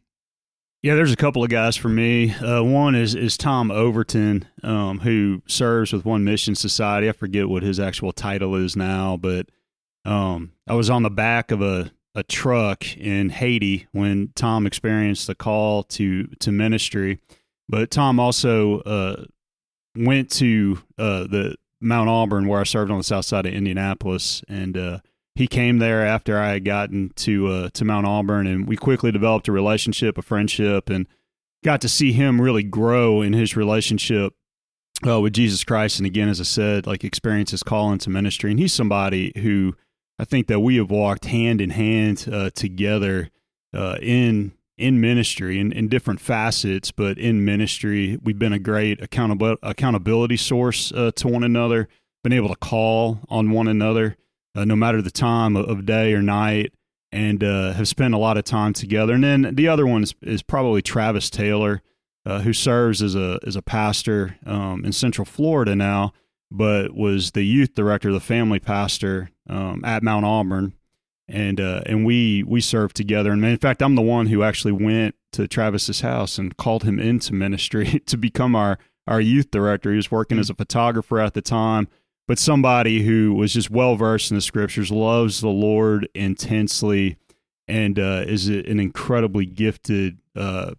Yeah, 0.82 0.96
there's 0.96 1.12
a 1.12 1.16
couple 1.16 1.44
of 1.44 1.48
guys 1.48 1.76
for 1.76 1.88
me. 1.88 2.34
Uh, 2.34 2.60
one 2.64 2.96
is 2.96 3.14
is 3.14 3.36
Tom 3.36 3.70
Overton, 3.70 4.46
um, 4.64 4.98
who 4.98 5.40
serves 5.46 5.92
with 5.92 6.04
One 6.04 6.24
Mission 6.24 6.56
Society. 6.56 7.08
I 7.08 7.12
forget 7.12 7.48
what 7.48 7.62
his 7.62 7.78
actual 7.78 8.10
title 8.10 8.56
is 8.56 8.74
now, 8.74 9.16
but 9.16 9.46
um, 10.04 10.50
I 10.66 10.74
was 10.74 10.90
on 10.90 11.04
the 11.04 11.10
back 11.10 11.52
of 11.52 11.62
a, 11.62 11.92
a 12.16 12.24
truck 12.24 12.96
in 12.96 13.28
Haiti 13.28 13.86
when 13.92 14.32
Tom 14.34 14.66
experienced 14.66 15.28
the 15.28 15.36
call 15.36 15.84
to 15.84 16.26
to 16.40 16.50
ministry. 16.50 17.20
But 17.68 17.92
Tom 17.92 18.18
also 18.18 18.80
uh, 18.80 19.24
went 19.94 20.30
to 20.32 20.82
uh, 20.98 21.28
the 21.28 21.54
Mount 21.80 22.10
Auburn, 22.10 22.48
where 22.48 22.60
I 22.60 22.64
served 22.64 22.90
on 22.90 22.98
the 22.98 23.04
south 23.04 23.24
side 23.24 23.46
of 23.46 23.54
Indianapolis, 23.54 24.42
and 24.48 24.76
uh, 24.76 24.98
he 25.34 25.46
came 25.46 25.78
there 25.78 26.04
after 26.04 26.38
I 26.38 26.52
had 26.52 26.64
gotten 26.64 27.10
to 27.16 27.46
uh, 27.48 27.68
to 27.70 27.84
Mount 27.84 28.06
Auburn, 28.06 28.46
and 28.46 28.66
we 28.66 28.76
quickly 28.76 29.10
developed 29.10 29.48
a 29.48 29.52
relationship, 29.52 30.18
a 30.18 30.22
friendship, 30.22 30.90
and 30.90 31.06
got 31.64 31.80
to 31.80 31.88
see 31.88 32.12
him 32.12 32.40
really 32.40 32.62
grow 32.62 33.22
in 33.22 33.32
his 33.32 33.56
relationship 33.56 34.34
uh, 35.06 35.20
with 35.20 35.32
Jesus 35.32 35.64
Christ. 35.64 35.98
And 35.98 36.06
again, 36.06 36.28
as 36.28 36.40
I 36.40 36.44
said, 36.44 36.86
like 36.86 37.04
experience 37.04 37.52
his 37.52 37.62
call 37.62 37.92
into 37.92 38.10
ministry. 38.10 38.50
And 38.50 38.60
he's 38.60 38.74
somebody 38.74 39.32
who 39.36 39.74
I 40.18 40.24
think 40.24 40.46
that 40.48 40.60
we 40.60 40.76
have 40.76 40.90
walked 40.90 41.26
hand 41.26 41.60
in 41.60 41.70
hand 41.70 42.28
uh, 42.30 42.50
together 42.50 43.30
uh, 43.74 43.96
in 44.00 44.52
in 44.78 45.00
ministry 45.00 45.60
in, 45.60 45.70
in 45.70 45.88
different 45.88 46.20
facets, 46.20 46.90
but 46.90 47.18
in 47.18 47.44
ministry, 47.44 48.18
we've 48.22 48.38
been 48.38 48.52
a 48.52 48.58
great 48.58 49.00
accountability 49.02 50.36
source 50.36 50.90
uh, 50.92 51.10
to 51.14 51.28
one 51.28 51.44
another. 51.44 51.88
Been 52.24 52.32
able 52.32 52.48
to 52.48 52.56
call 52.56 53.20
on 53.28 53.50
one 53.50 53.68
another, 53.68 54.16
uh, 54.54 54.64
no 54.64 54.76
matter 54.76 55.02
the 55.02 55.10
time 55.10 55.56
of 55.56 55.86
day 55.86 56.12
or 56.12 56.22
night, 56.22 56.72
and 57.10 57.44
uh, 57.44 57.72
have 57.72 57.88
spent 57.88 58.14
a 58.14 58.18
lot 58.18 58.38
of 58.38 58.44
time 58.44 58.72
together. 58.72 59.12
And 59.12 59.24
then 59.24 59.54
the 59.54 59.68
other 59.68 59.86
one 59.86 60.02
is, 60.02 60.14
is 60.22 60.42
probably 60.42 60.80
Travis 60.80 61.28
Taylor, 61.28 61.82
uh, 62.24 62.40
who 62.40 62.52
serves 62.52 63.02
as 63.02 63.14
a 63.14 63.38
as 63.46 63.56
a 63.56 63.62
pastor 63.62 64.38
um, 64.46 64.84
in 64.84 64.92
Central 64.92 65.24
Florida 65.24 65.76
now, 65.76 66.12
but 66.50 66.94
was 66.94 67.32
the 67.32 67.42
youth 67.42 67.74
director, 67.74 68.12
the 68.12 68.20
family 68.20 68.58
pastor 68.58 69.30
um, 69.48 69.84
at 69.84 70.02
Mount 70.02 70.24
Auburn 70.24 70.74
and 71.28 71.60
uh, 71.60 71.82
and 71.86 72.04
we 72.04 72.42
we 72.42 72.60
served 72.60 72.96
together. 72.96 73.32
And 73.32 73.44
in 73.44 73.58
fact, 73.58 73.82
I'm 73.82 73.94
the 73.94 74.02
one 74.02 74.26
who 74.26 74.42
actually 74.42 74.72
went 74.72 75.14
to 75.32 75.48
Travis's 75.48 76.02
house 76.02 76.38
and 76.38 76.56
called 76.56 76.84
him 76.84 76.98
into 76.98 77.32
ministry 77.32 78.00
to 78.06 78.16
become 78.16 78.54
our 78.54 78.78
our 79.06 79.20
youth 79.20 79.50
director. 79.50 79.90
He 79.90 79.96
was 79.96 80.10
working 80.10 80.38
as 80.38 80.50
a 80.50 80.54
photographer 80.54 81.18
at 81.18 81.34
the 81.34 81.42
time, 81.42 81.88
but 82.28 82.38
somebody 82.38 83.02
who 83.02 83.34
was 83.34 83.52
just 83.52 83.70
well 83.70 83.96
versed 83.96 84.30
in 84.30 84.36
the 84.36 84.40
scriptures, 84.40 84.90
loves 84.90 85.40
the 85.40 85.48
Lord 85.48 86.08
intensely, 86.14 87.16
and 87.68 87.98
uh, 87.98 88.24
is 88.26 88.48
an 88.48 88.80
incredibly 88.80 89.46
gifted 89.46 90.18
uh, 90.36 90.72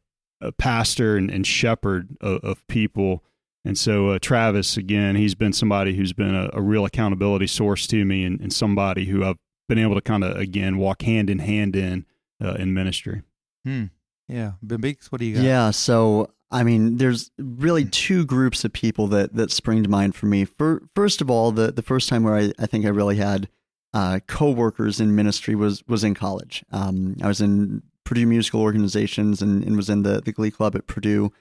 pastor 0.57 1.17
and, 1.17 1.29
and 1.29 1.45
shepherd 1.45 2.17
of, 2.21 2.43
of, 2.43 2.67
people. 2.67 3.23
And 3.65 3.77
so, 3.77 4.09
uh, 4.09 4.19
Travis, 4.19 4.75
again, 4.77 5.15
he's 5.15 5.35
been 5.35 5.53
somebody 5.53 5.95
who's 5.95 6.13
been 6.13 6.35
a, 6.35 6.49
a 6.53 6.61
real 6.61 6.85
accountability 6.85 7.47
source 7.47 7.87
to 7.87 8.03
me 8.03 8.25
and, 8.25 8.39
and 8.41 8.51
somebody 8.51 9.05
who 9.05 9.23
I've 9.23 9.37
been 9.69 9.79
able 9.79 9.95
to 9.95 10.01
kind 10.01 10.23
of 10.23 10.35
again 10.37 10.77
walk 10.77 11.03
hand 11.03 11.29
in 11.29 11.39
hand 11.39 11.75
in 11.75 12.05
uh, 12.43 12.53
in 12.55 12.73
ministry. 12.73 13.21
Hmm. 13.65 13.85
Yeah, 14.27 14.53
Ben 14.61 14.81
Beeks, 14.81 15.11
what 15.11 15.19
do 15.19 15.25
you 15.25 15.35
got? 15.35 15.43
Yeah, 15.43 15.71
so 15.71 16.31
I 16.53 16.63
mean, 16.63 16.97
there's 16.97 17.31
really 17.39 17.83
two 17.83 18.25
groups 18.25 18.63
of 18.63 18.71
people 18.71 19.07
that 19.07 19.33
that 19.33 19.51
spring 19.51 19.81
to 19.83 19.89
mind 19.89 20.15
for 20.15 20.27
me. 20.27 20.45
For, 20.45 20.83
first 20.95 21.19
of 21.19 21.29
all, 21.29 21.51
the 21.51 21.71
the 21.71 21.81
first 21.81 22.07
time 22.07 22.23
where 22.23 22.35
I, 22.35 22.53
I 22.59 22.67
think 22.67 22.85
I 22.85 22.89
really 22.89 23.17
had 23.17 23.49
uh, 23.93 24.19
co-workers 24.27 24.99
in 24.99 25.15
ministry 25.15 25.55
was 25.55 25.83
was 25.87 26.03
in 26.03 26.13
college. 26.13 26.63
Um, 26.71 27.17
I 27.21 27.27
was 27.27 27.41
in 27.41 27.81
Purdue 28.05 28.27
Musical 28.27 28.61
Organizations 28.61 29.41
and, 29.41 29.63
and 29.63 29.75
was 29.75 29.89
in 29.89 30.03
the 30.03 30.21
the 30.21 30.31
Glee 30.31 30.51
Club 30.51 30.75
at 30.75 30.85
Purdue. 30.87 31.33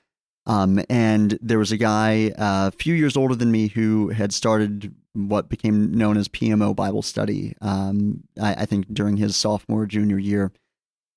Um, 0.45 0.81
and 0.91 1.39
there 1.41 1.59
was 1.59 1.71
a 1.71 1.77
guy 1.77 2.33
uh, 2.37 2.69
a 2.69 2.77
few 2.77 2.95
years 2.95 3.17
older 3.17 3.37
than 3.37 3.53
me 3.53 3.69
who 3.69 4.09
had 4.09 4.33
started 4.33 4.93
what 5.13 5.49
became 5.49 5.93
known 5.95 6.17
as 6.17 6.27
PMO 6.27 6.75
Bible 6.75 7.03
Study. 7.03 7.55
Um, 7.61 8.25
I, 8.41 8.55
I, 8.55 8.65
think 8.65 8.93
during 8.93 9.19
his 9.19 9.37
sophomore 9.37 9.87
junior 9.87 10.19
year, 10.19 10.51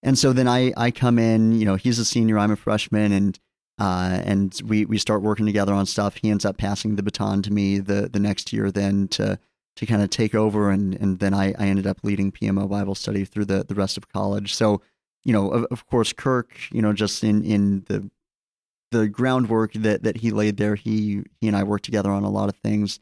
and 0.04 0.16
so 0.16 0.32
then 0.32 0.48
I 0.48 0.74
I 0.78 0.92
come 0.92 1.18
in. 1.18 1.54
You 1.54 1.66
know, 1.66 1.76
he's 1.76 1.98
a 1.98 2.06
senior, 2.06 2.38
I'm 2.38 2.52
a 2.52 2.56
freshman, 2.56 3.12
and 3.12 3.40
uh, 3.78 4.22
and 4.24 4.62
we 4.66 4.86
we 4.86 4.98
start 4.98 5.22
working 5.22 5.46
together 5.46 5.74
on 5.74 5.86
stuff. 5.86 6.18
He 6.22 6.30
ends 6.30 6.46
up 6.46 6.58
passing 6.58 6.96
the 6.96 7.04
baton 7.04 7.42
to 7.44 7.52
me 7.52 7.80
the 7.80 8.10
the 8.12 8.20
next 8.20 8.54
year, 8.54 8.72
then 8.72 9.08
to 9.10 9.38
to 9.76 9.86
kind 9.86 10.02
of 10.02 10.10
take 10.10 10.34
over, 10.34 10.70
and 10.70 10.96
and 10.96 11.20
then 11.20 11.34
I 11.34 11.54
I 11.60 11.68
ended 11.68 11.88
up 11.88 12.00
leading 12.04 12.32
PMO 12.32 12.70
Bible 12.70 12.96
Study 12.96 13.26
through 13.26 13.46
the 13.46 13.64
the 13.64 13.76
rest 13.76 13.98
of 13.98 14.08
college. 14.08 14.54
So 14.54 14.82
you 15.24 15.34
know, 15.34 15.50
of, 15.50 15.66
of 15.72 15.86
course, 15.88 16.14
Kirk, 16.14 16.52
you 16.72 16.82
know, 16.82 16.94
just 16.94 17.24
in 17.24 17.44
in 17.44 17.84
the 17.88 18.10
the 18.92 19.10
groundwork 19.10 19.74
that 19.74 20.04
that 20.04 20.18
he 20.18 20.32
laid 20.32 20.58
there. 20.58 20.76
He 20.76 21.24
he 21.42 21.48
and 21.48 21.58
I 21.58 21.64
worked 21.64 21.86
together 21.86 22.12
on 22.12 22.24
a 22.24 22.30
lot 22.30 22.50
of 22.50 22.56
things, 22.56 23.00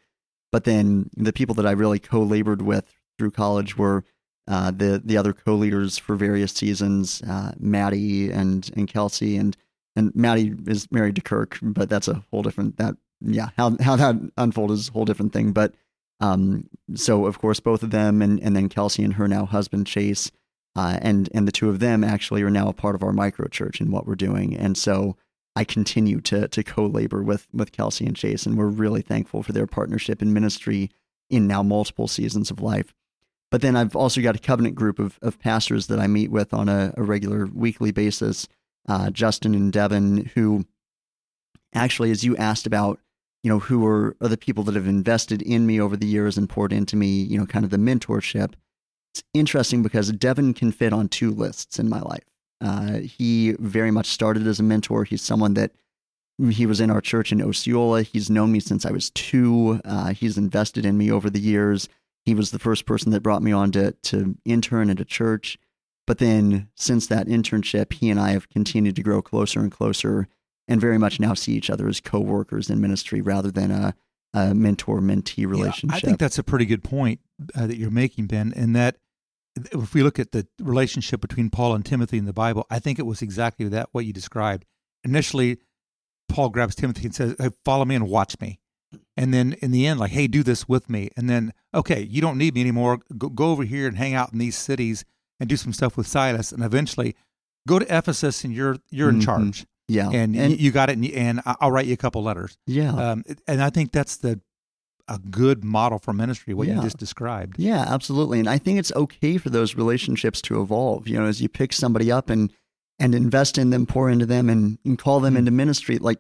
but 0.52 0.64
then 0.64 1.10
the 1.16 1.34
people 1.34 1.56
that 1.56 1.68
I 1.68 1.72
really 1.72 2.00
co-labored 2.00 2.62
with 2.64 2.86
through 3.20 3.32
college 3.32 3.78
were 3.78 4.04
uh, 4.48 4.72
the 4.72 5.02
the 5.04 5.18
other 5.18 5.34
co-leaders 5.34 5.98
for 5.98 6.16
various 6.16 6.52
seasons, 6.54 7.22
uh, 7.22 7.52
Maddie 7.60 8.32
and 8.32 8.70
and 8.76 8.88
Kelsey, 8.88 9.38
and 9.38 9.56
and 9.96 10.14
Maddie 10.16 10.54
is 10.68 10.92
married 10.92 11.16
to 11.16 11.22
Kirk, 11.22 11.60
but 11.62 11.90
that's 11.90 12.08
a 12.08 12.24
whole 12.32 12.42
different 12.42 12.78
that 12.78 12.96
yeah 13.22 13.50
how 13.58 13.76
how 13.82 13.96
that 13.96 14.16
unfolded 14.38 14.78
is 14.78 14.90
a 14.90 14.92
whole 14.92 15.06
different 15.06 15.34
thing. 15.34 15.52
But 15.52 15.74
um, 16.20 16.70
so 16.96 17.26
of 17.26 17.40
course 17.40 17.60
both 17.60 17.84
of 17.84 17.92
them 17.92 18.22
and 18.22 18.40
and 18.42 18.56
then 18.56 18.70
Kelsey 18.70 19.04
and 19.04 19.14
her 19.14 19.28
now 19.28 19.46
husband 19.46 19.88
Chase. 19.88 20.32
Uh, 20.76 20.98
and 21.04 21.30
and 21.36 21.48
the 21.48 21.52
two 21.52 21.70
of 21.70 21.80
them 21.80 22.04
actually 22.04 22.42
are 22.42 22.50
now 22.50 22.68
a 22.68 22.74
part 22.74 22.96
of 22.96 23.04
our 23.04 23.14
micro 23.14 23.48
church 23.48 23.80
and 23.80 23.92
what 23.92 24.08
we're 24.08 24.16
doing. 24.16 24.58
And 24.58 24.76
so 24.76 25.16
I 25.56 25.64
continue 25.64 26.20
to 26.22 26.48
to 26.48 26.64
co-labor 26.64 27.22
with 27.22 27.48
with 27.54 27.72
Kelsey 27.72 28.06
and 28.08 28.16
Chase, 28.16 28.46
and 28.46 28.58
we're 28.58 28.68
really 28.68 29.02
thankful 29.02 29.44
for 29.44 29.52
their 29.52 29.68
partnership 29.68 30.22
in 30.22 30.34
ministry 30.34 30.90
in 31.30 31.48
now 31.48 31.62
multiple 31.64 32.08
seasons 32.08 32.50
of 32.50 32.60
life. 32.60 32.94
But 33.52 33.62
then 33.62 33.76
I've 33.76 33.96
also 33.96 34.22
got 34.22 34.36
a 34.36 34.40
covenant 34.40 34.76
group 34.76 34.98
of 34.98 35.20
of 35.22 35.40
pastors 35.40 35.88
that 35.88 36.00
I 36.00 36.08
meet 36.08 36.32
with 36.32 36.54
on 36.54 36.70
a, 36.70 36.92
a 36.98 37.04
regular 37.04 37.46
weekly 37.46 37.92
basis, 37.92 38.48
uh, 38.88 39.10
Justin 39.10 39.54
and 39.56 39.72
Devin, 39.72 40.32
who 40.36 40.66
actually, 41.74 42.12
as 42.12 42.24
you 42.24 42.36
asked 42.38 42.68
about, 42.68 43.00
you 43.44 43.50
know, 43.50 43.60
who 43.60 43.86
are, 43.86 44.16
are 44.22 44.28
the 44.28 44.38
people 44.38 44.64
that 44.64 44.76
have 44.76 44.88
invested 44.88 45.42
in 45.42 45.66
me 45.66 45.80
over 45.80 45.98
the 45.98 46.08
years 46.08 46.38
and 46.38 46.50
poured 46.50 46.72
into 46.72 46.96
me, 46.96 47.08
you 47.08 47.38
know, 47.38 47.46
kind 47.46 47.66
of 47.66 47.72
the 47.72 47.78
mentorship. 47.78 48.54
It's 49.14 49.24
interesting 49.34 49.84
because 49.84 50.12
Devin 50.12 50.54
can 50.54 50.72
fit 50.72 50.94
on 50.94 51.08
two 51.08 51.32
lists 51.32 51.78
in 51.78 51.90
my 51.90 52.02
life. 52.02 52.24
Uh, 52.62 53.00
he 53.00 53.56
very 53.60 53.92
much 53.92 54.08
started 54.08 54.48
as 54.48 54.60
a 54.60 54.64
mentor. 54.64 55.04
He's 55.04 55.22
someone 55.22 55.54
that 55.56 55.72
he 56.50 56.66
was 56.66 56.80
in 56.80 56.90
our 56.90 57.02
church 57.02 57.32
in 57.32 57.42
Osceola. 57.42 58.02
He's 58.04 58.30
known 58.30 58.52
me 58.52 58.60
since 58.60 58.86
I 58.86 58.92
was 58.92 59.12
two. 59.12 59.82
Uh, 59.86 60.14
he's 60.14 60.38
invested 60.38 60.86
in 60.86 60.98
me 60.98 61.12
over 61.12 61.30
the 61.30 61.40
years. 61.40 61.90
He 62.26 62.34
was 62.34 62.52
the 62.52 62.60
first 62.60 62.86
person 62.86 63.12
that 63.12 63.22
brought 63.22 63.44
me 63.44 63.52
on 63.52 63.72
to, 63.74 63.92
to 63.92 64.36
intern 64.46 64.90
at 64.90 65.00
a 65.00 65.06
church. 65.06 65.58
But 66.06 66.18
then 66.18 66.70
since 66.76 67.08
that 67.08 67.28
internship, 67.28 67.94
he 67.94 68.10
and 68.10 68.20
I 68.20 68.32
have 68.32 68.50
continued 68.50 68.96
to 68.98 69.04
grow 69.04 69.22
closer 69.22 69.60
and 69.60 69.72
closer 69.72 70.28
and 70.68 70.80
very 70.80 70.98
much 70.98 71.20
now 71.20 71.34
see 71.34 71.54
each 71.54 71.70
other 71.70 71.88
as 71.88 72.00
co-workers 72.00 72.70
in 72.70 72.82
ministry 72.82 73.22
rather 73.22 73.52
than 73.52 73.72
a, 73.72 73.96
a 74.34 74.54
mentor-mentee 74.54 75.48
relationship. 75.48 75.92
Yeah, 75.92 75.98
I 75.98 76.00
think 76.00 76.20
that's 76.20 76.38
a 76.38 76.44
pretty 76.44 76.66
good 76.66 76.84
point 76.84 77.20
uh, 77.56 77.68
that 77.68 77.78
you're 77.78 77.92
making, 77.92 78.28
Ben, 78.28 78.54
and 78.56 78.76
that 78.76 78.98
if 79.56 79.94
we 79.94 80.04
look 80.04 80.20
at 80.20 80.32
the 80.32 80.48
relationship 80.60 81.22
between 81.22 81.50
Paul 81.50 81.76
and 81.76 81.86
Timothy 81.86 82.18
in 82.18 82.26
the 82.26 82.34
Bible, 82.34 82.66
I 82.70 82.80
think 82.80 82.98
it 82.98 83.06
was 83.06 83.22
exactly 83.22 83.68
that 83.70 83.90
what 83.92 84.06
you 84.06 84.14
described. 84.14 84.66
Initially, 85.04 85.58
Paul 86.28 86.50
grabs 86.50 86.76
Timothy 86.76 87.06
and 87.06 87.16
says, 87.16 87.36
hey, 87.38 87.50
"Follow 87.64 87.86
me 87.86 87.96
and 87.96 88.10
watch 88.10 88.40
me," 88.40 88.60
and 89.16 89.34
then 89.34 89.54
in 89.62 89.72
the 89.72 89.86
end, 89.86 90.00
like, 90.00 90.12
"Hey, 90.12 90.28
do 90.28 90.42
this 90.42 90.68
with 90.68 90.90
me." 90.90 91.10
And 91.16 91.30
then, 91.30 91.54
okay, 91.74 92.02
you 92.02 92.22
don't 92.22 92.38
need 92.38 92.56
me 92.56 92.62
anymore. 92.62 93.00
Go, 93.18 93.30
go 93.30 93.52
over 93.52 93.64
here 93.64 93.88
and 93.88 93.98
hang 93.98 94.16
out 94.16 94.34
in 94.34 94.40
these 94.40 94.58
cities 94.58 95.06
and 95.40 95.50
do 95.50 95.58
some 95.58 95.74
stuff 95.74 95.98
with 95.98 96.08
Silas, 96.08 96.52
and 96.52 96.64
eventually 96.64 97.16
go 97.68 97.80
to 97.80 97.86
Ephesus 97.86 98.44
and 98.44 98.54
you're 98.54 98.78
you're 98.90 99.10
in 99.10 99.16
mm-hmm. 99.16 99.26
charge. 99.26 99.66
Yeah, 99.90 100.10
and, 100.10 100.36
and 100.36 100.52
you, 100.52 100.58
you 100.58 100.72
got 100.72 100.90
it, 100.90 100.98
and, 100.98 101.06
and, 101.12 101.42
I'll 101.46 101.72
write 101.72 101.88
you 101.88 101.94
a 101.94 101.98
couple 101.98 102.24
letters. 102.24 102.58
Yeah, 102.66 102.94
um, 102.94 103.26
and 103.48 103.62
I 103.62 103.70
think 103.70 103.92
that's 103.92 104.16
the 104.16 104.40
a 105.08 105.20
good 105.20 105.64
model 105.64 106.00
for 106.00 106.14
ministry 106.14 106.54
what 106.54 106.68
yeah. 106.68 106.76
you 106.76 106.82
just 106.82 106.98
described 106.98 107.60
yeah 107.60 107.86
absolutely 107.90 108.40
and 108.40 108.48
i 108.48 108.58
think 108.58 108.80
it's 108.80 108.92
okay 108.94 109.38
for 109.38 109.50
those 109.50 109.76
relationships 109.76 110.42
to 110.42 110.62
evolve 110.62 111.08
you 111.08 111.18
know 111.18 111.26
as 111.26 111.42
you 111.42 111.50
pick 111.50 111.74
somebody 111.74 112.12
up 112.12 112.30
and 112.30 112.54
and 113.00 113.14
invest 113.14 113.58
in 113.58 113.70
them 113.70 113.86
pour 113.86 114.10
into 114.10 114.26
them 114.26 114.50
and, 114.50 114.78
and 114.86 114.98
call 114.98 115.20
them 115.20 115.34
mm-hmm. 115.34 115.40
into 115.40 115.52
ministry 115.52 115.98
like 115.98 116.20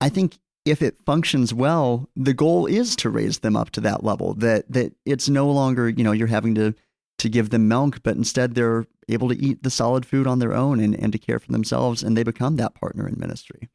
i 0.00 0.08
think 0.08 0.38
if 0.66 0.82
it 0.82 0.96
functions 1.06 1.54
well 1.54 2.08
the 2.14 2.34
goal 2.34 2.66
is 2.66 2.94
to 2.94 3.08
raise 3.08 3.38
them 3.38 3.56
up 3.56 3.70
to 3.70 3.80
that 3.80 4.04
level 4.04 4.34
that 4.34 4.70
that 4.70 4.92
it's 5.06 5.28
no 5.28 5.50
longer 5.50 5.88
you 5.88 6.04
know 6.04 6.12
you're 6.12 6.26
having 6.26 6.54
to 6.54 6.74
to 7.20 7.28
give 7.28 7.50
them 7.50 7.68
milk 7.68 8.02
but 8.02 8.16
instead 8.16 8.54
they're 8.54 8.86
able 9.08 9.28
to 9.28 9.38
eat 9.38 9.62
the 9.62 9.70
solid 9.70 10.04
food 10.04 10.26
on 10.26 10.38
their 10.38 10.54
own 10.54 10.80
and, 10.80 10.94
and 10.94 11.12
to 11.12 11.18
care 11.18 11.38
for 11.38 11.52
themselves 11.52 12.02
and 12.02 12.16
they 12.16 12.22
become 12.22 12.56
that 12.56 12.74
partner 12.74 13.06
in 13.06 13.18
ministry 13.18 13.68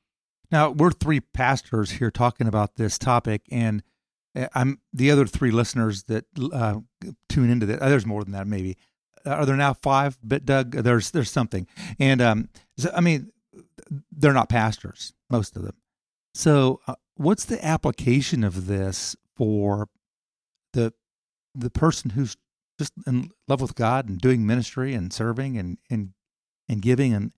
now 0.52 0.70
we're 0.70 0.92
three 0.92 1.20
pastors 1.20 1.92
here 1.92 2.12
talking 2.12 2.48
about 2.48 2.76
this 2.76 2.98
topic 2.98 3.42
and 3.50 3.84
uh, 4.36 4.48
I'm 4.54 4.80
the 4.94 5.12
other 5.12 5.26
three 5.26 5.52
listeners 5.52 6.04
that 6.04 6.26
uh, 6.54 6.80
tune 7.30 7.50
into 7.50 7.66
that. 7.68 7.82
Uh, 7.82 7.90
there's 7.90 8.06
more 8.06 8.24
than 8.24 8.34
that, 8.34 8.48
maybe. 8.48 8.78
Uh, 9.26 9.32
are 9.32 9.46
there 9.46 9.56
now 9.56 9.74
five? 9.74 10.18
But 10.24 10.46
Doug, 10.46 10.72
there's 10.72 11.12
there's 11.12 11.32
something, 11.32 11.68
and 12.00 12.22
um, 12.22 12.50
so, 12.78 12.92
I 12.96 13.02
mean, 13.02 13.32
they're 14.12 14.34
not 14.34 14.50
pastors, 14.50 15.14
most 15.30 15.56
of 15.56 15.64
them. 15.64 15.76
So, 16.34 16.82
uh, 16.88 16.96
what's 17.16 17.46
the 17.46 17.64
application 17.66 18.44
of 18.44 18.68
this 18.68 19.16
for 19.36 19.88
the 20.74 20.94
the 21.54 21.70
person 21.70 22.12
who's 22.12 22.36
just 22.78 22.94
in 23.08 23.30
love 23.48 23.62
with 23.62 23.76
God 23.76 24.10
and 24.10 24.20
doing 24.20 24.46
ministry 24.46 24.94
and 24.94 25.12
serving 25.12 25.58
and 25.58 25.78
and 25.90 26.14
and 26.68 26.82
giving 26.82 27.14
and 27.14 27.32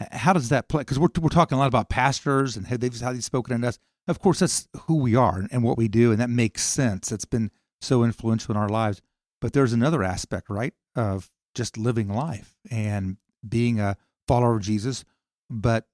uh, 0.00 0.06
how 0.12 0.32
does 0.32 0.48
that 0.48 0.68
play? 0.68 0.82
Because 0.82 0.98
we're 0.98 1.08
we're 1.20 1.28
talking 1.28 1.56
a 1.56 1.58
lot 1.58 1.68
about 1.68 1.88
pastors 1.88 2.56
and 2.56 2.66
how 2.66 2.76
they've 2.76 3.00
how 3.00 3.12
they've 3.12 3.24
spoken 3.24 3.60
to 3.60 3.68
us 3.68 3.78
of 4.06 4.18
course, 4.18 4.40
that's 4.40 4.68
who 4.82 4.96
we 4.96 5.16
are 5.16 5.46
and 5.50 5.62
what 5.62 5.78
we 5.78 5.88
do, 5.88 6.12
and 6.12 6.20
that 6.20 6.30
makes 6.30 6.62
sense. 6.62 7.10
It's 7.10 7.24
been 7.24 7.50
so 7.80 8.04
influential 8.04 8.54
in 8.54 8.60
our 8.60 8.68
lives. 8.68 9.00
But 9.40 9.52
there's 9.52 9.72
another 9.72 10.02
aspect, 10.02 10.48
right, 10.50 10.74
of 10.94 11.30
just 11.54 11.76
living 11.76 12.08
life 12.08 12.54
and 12.70 13.16
being 13.46 13.80
a 13.80 13.96
follower 14.26 14.56
of 14.56 14.62
Jesus, 14.62 15.04
but 15.50 15.86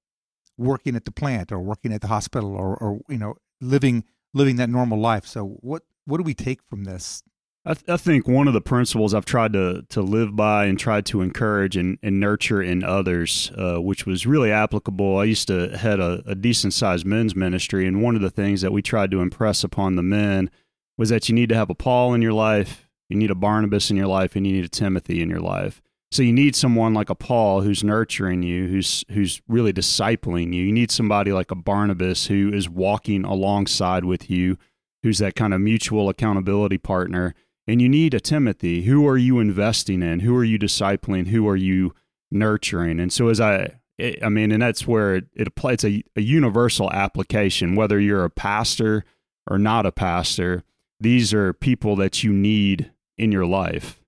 working 0.57 0.97
at 0.97 1.05
the 1.05 1.13
plant 1.13 1.53
or 1.53 1.59
working 1.59 1.93
at 1.93 2.01
the 2.01 2.09
hospital 2.09 2.55
or, 2.55 2.77
or 2.77 3.01
you 3.09 3.19
know 3.19 3.35
living 3.61 4.05
living 4.35 4.57
that 4.57 4.71
normal 4.71 4.99
life. 4.99 5.27
So 5.27 5.59
what 5.61 5.83
what 6.05 6.19
do 6.19 6.23
we 6.23 6.35
take 6.35 6.63
from 6.63 6.85
this 6.85 7.23
I, 7.63 7.75
th- 7.75 7.91
I, 7.91 7.99
think 7.99 8.27
one 8.27 8.49
of 8.49 8.55
the 8.55 8.63
principles 8.63 9.13
I've 9.13 9.27
tried 9.27 9.53
to 9.53 9.83
to 9.91 10.01
live 10.01 10.35
by 10.35 10.65
and 10.65 10.79
tried 10.79 11.05
to 11.07 11.21
encourage 11.21 11.77
and, 11.77 11.99
and 12.03 12.19
nurture 12.19 12.63
in 12.63 12.83
others, 12.83 13.53
uh, 13.55 13.77
which 13.77 14.07
was 14.07 14.27
really 14.27 14.51
applicable. 14.51 15.19
I 15.19 15.25
used 15.25 15.49
to 15.49 15.77
head 15.77 16.01
a, 16.01 16.23
a 16.27 16.35
decent 16.35 16.73
sized 16.73 17.05
men's 17.05 17.37
ministry, 17.37 17.87
and 17.87 18.03
one 18.03 18.17
of 18.17 18.23
the 18.23 18.31
things 18.31 18.63
that 18.63 18.73
we 18.73 18.81
tried 18.81 19.11
to 19.11 19.21
impress 19.21 19.63
upon 19.63 19.97
the 19.97 20.03
men 20.03 20.51
was 20.97 21.11
that 21.11 21.29
you 21.29 21.35
need 21.35 21.51
to 21.51 21.55
have 21.55 21.69
a 21.69 21.75
Paul 21.75 22.15
in 22.15 22.23
your 22.23 22.33
life, 22.33 22.89
you 23.11 23.17
need 23.17 23.31
a 23.31 23.35
Barnabas 23.35 23.91
in 23.91 23.97
your 23.99 24.07
life, 24.07 24.37
and 24.37 24.47
you 24.47 24.55
need 24.55 24.65
a 24.65 24.69
Timothy 24.69 25.21
in 25.21 25.29
your 25.29 25.41
life. 25.41 25.83
So 26.11 26.23
you 26.23 26.33
need 26.33 26.57
someone 26.57 26.95
like 26.95 27.11
a 27.11 27.15
Paul 27.15 27.61
who's 27.61 27.85
nurturing 27.85 28.43
you, 28.43 28.69
who's 28.69 29.05
who's 29.11 29.43
really 29.49 29.75
discipling 29.75 30.55
you. 30.55 30.65
You 30.65 30.73
need 30.73 30.91
somebody 30.91 31.31
like 31.31 31.51
a 31.51 31.57
Barnabas 31.57 32.27
who 32.27 32.51
is 32.55 32.71
walking 32.71 33.27
alongside 33.27 34.07
with 34.07 34.31
you, 34.31 34.57
who's 35.03 35.19
that 35.19 35.37
kind 35.37 35.53
of 35.53 35.61
mutual 35.61 36.09
accountability 36.09 36.79
partner 36.79 37.35
and 37.67 37.81
you 37.81 37.89
need 37.89 38.15
a 38.15 38.21
Timothy. 38.21 38.83
Who 38.83 39.07
are 39.07 39.19
you 39.19 39.39
investing 39.39 40.03
in? 40.03 40.21
Who 40.21 40.37
are 40.37 40.45
you 40.45 40.59
discipling? 40.59 41.29
Who 41.29 41.49
are 41.49 41.57
you 41.57 41.95
nurturing? 42.31 43.01
And 43.01 43.13
so, 43.13 43.29
as 43.29 43.41
I, 43.41 43.81
I 44.23 44.29
mean, 44.29 44.51
and 44.53 44.63
that's 44.63 44.87
where 44.87 45.17
it, 45.17 45.27
it 45.35 45.49
applies. 45.49 45.85
A, 45.85 46.03
a 46.17 46.23
universal 46.23 46.91
application, 46.91 47.75
whether 47.75 48.01
you're 48.01 48.25
a 48.25 48.31
pastor 48.31 49.05
or 49.49 49.59
not 49.59 49.87
a 49.87 49.93
pastor. 49.93 50.63
These 50.99 51.33
are 51.33 51.53
people 51.53 51.97
that 51.97 52.23
you 52.23 52.33
need 52.33 52.93
in 53.17 53.33
your 53.33 53.47
life. 53.47 54.01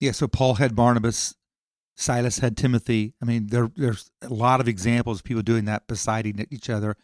Yeah. 0.00 0.12
So 0.12 0.26
Paul 0.26 0.54
had 0.54 0.74
Barnabas, 0.74 1.34
Silas 1.96 2.38
had 2.38 2.56
Timothy. 2.56 3.14
I 3.22 3.24
mean, 3.24 3.48
there, 3.48 3.70
there's 3.76 4.10
a 4.22 4.28
lot 4.28 4.60
of 4.60 4.68
examples 4.68 5.18
of 5.18 5.24
people 5.24 5.42
doing 5.42 5.66
that 5.66 5.86
beside 5.86 6.26
each 6.26 6.70
other. 6.70 6.96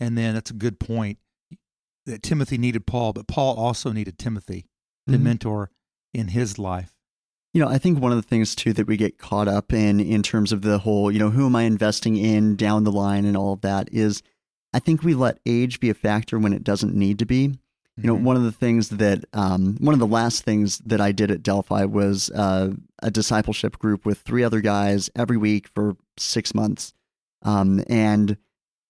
And 0.00 0.16
then 0.16 0.34
that's 0.34 0.50
a 0.50 0.54
good 0.54 0.80
point 0.80 1.18
that 2.06 2.22
Timothy 2.22 2.58
needed 2.58 2.86
Paul, 2.86 3.12
but 3.12 3.26
Paul 3.26 3.56
also 3.56 3.92
needed 3.92 4.18
Timothy 4.18 4.66
the 5.06 5.14
mm-hmm. 5.14 5.24
mentor 5.24 5.70
in 6.12 6.28
his 6.28 6.58
life. 6.58 6.94
You 7.52 7.60
know, 7.60 7.68
I 7.68 7.78
think 7.78 8.00
one 8.00 8.10
of 8.10 8.16
the 8.16 8.28
things 8.28 8.54
too 8.54 8.72
that 8.72 8.86
we 8.86 8.96
get 8.96 9.18
caught 9.18 9.46
up 9.46 9.72
in 9.72 10.00
in 10.00 10.22
terms 10.22 10.52
of 10.52 10.62
the 10.62 10.78
whole, 10.78 11.10
you 11.10 11.18
know, 11.18 11.30
who 11.30 11.46
am 11.46 11.54
I 11.54 11.62
investing 11.62 12.16
in 12.16 12.56
down 12.56 12.84
the 12.84 12.92
line 12.92 13.24
and 13.24 13.36
all 13.36 13.52
of 13.52 13.60
that 13.60 13.88
is 13.92 14.22
I 14.72 14.80
think 14.80 15.02
we 15.02 15.14
let 15.14 15.38
age 15.46 15.78
be 15.78 15.88
a 15.88 15.94
factor 15.94 16.38
when 16.38 16.52
it 16.52 16.64
doesn't 16.64 16.94
need 16.94 17.20
to 17.20 17.26
be. 17.26 17.56
You 17.96 18.08
know, 18.08 18.16
mm-hmm. 18.16 18.24
one 18.24 18.36
of 18.36 18.42
the 18.42 18.50
things 18.50 18.88
that, 18.88 19.24
um, 19.32 19.76
one 19.78 19.92
of 19.92 20.00
the 20.00 20.06
last 20.06 20.42
things 20.42 20.78
that 20.78 21.00
I 21.00 21.12
did 21.12 21.30
at 21.30 21.44
Delphi 21.44 21.84
was 21.84 22.28
uh, 22.30 22.70
a 23.00 23.10
discipleship 23.12 23.78
group 23.78 24.04
with 24.04 24.18
three 24.18 24.42
other 24.42 24.60
guys 24.60 25.10
every 25.14 25.36
week 25.36 25.68
for 25.68 25.96
six 26.18 26.56
months. 26.56 26.92
Um, 27.42 27.84
and 27.88 28.36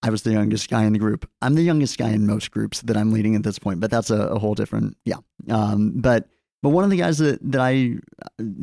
I 0.05 0.11
was 0.11 0.23
the 0.23 0.33
youngest 0.33 0.69
guy 0.69 0.85
in 0.85 0.93
the 0.93 0.99
group. 0.99 1.29
I'm 1.41 1.55
the 1.55 1.63
youngest 1.63 1.97
guy 1.97 2.11
in 2.11 2.27
most 2.27 2.51
groups 2.51 2.83
that 2.83 2.95
I'm 2.95 3.11
leading 3.11 3.35
at 3.37 3.43
this 3.43 3.59
point, 3.59 3.81
but 3.81 3.91
that's 3.91 4.11
a, 4.11 4.27
a 4.27 4.39
whole 4.39 4.55
different, 4.55 4.99
yeah. 5.07 5.17
Um, 5.49 5.95
but 5.97 6.29
but 6.63 6.71
one 6.71 6.85
of 6.85 6.91
the 6.91 6.99
guys 6.99 7.19
that, 7.19 7.41
that 7.51 7.61
I 7.61 7.97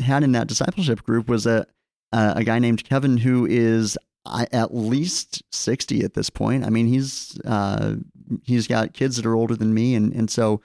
had 0.04 0.23
in 0.23 0.34
that 0.34 0.47
discipleship 0.47 1.04
group 1.04 1.27
was 1.27 1.47
a 1.47 1.65
a 2.13 2.43
guy 2.43 2.60
named 2.60 2.84
Kevin 2.84 3.17
who 3.17 3.47
is 3.47 3.97
at 4.27 4.75
least 4.75 5.41
60 5.51 6.04
at 6.04 6.13
this 6.13 6.30
point. 6.30 6.63
I 6.63 6.69
mean, 6.69 6.86
he's 6.86 7.39
uh, 7.43 7.95
he's 8.43 8.67
got 8.67 8.93
kids 8.93 9.15
that 9.15 9.25
are 9.25 9.36
older 9.36 9.56
than 9.56 9.73
me, 9.73 9.95
and 9.95 10.13
and 10.13 10.30
so 10.30 10.62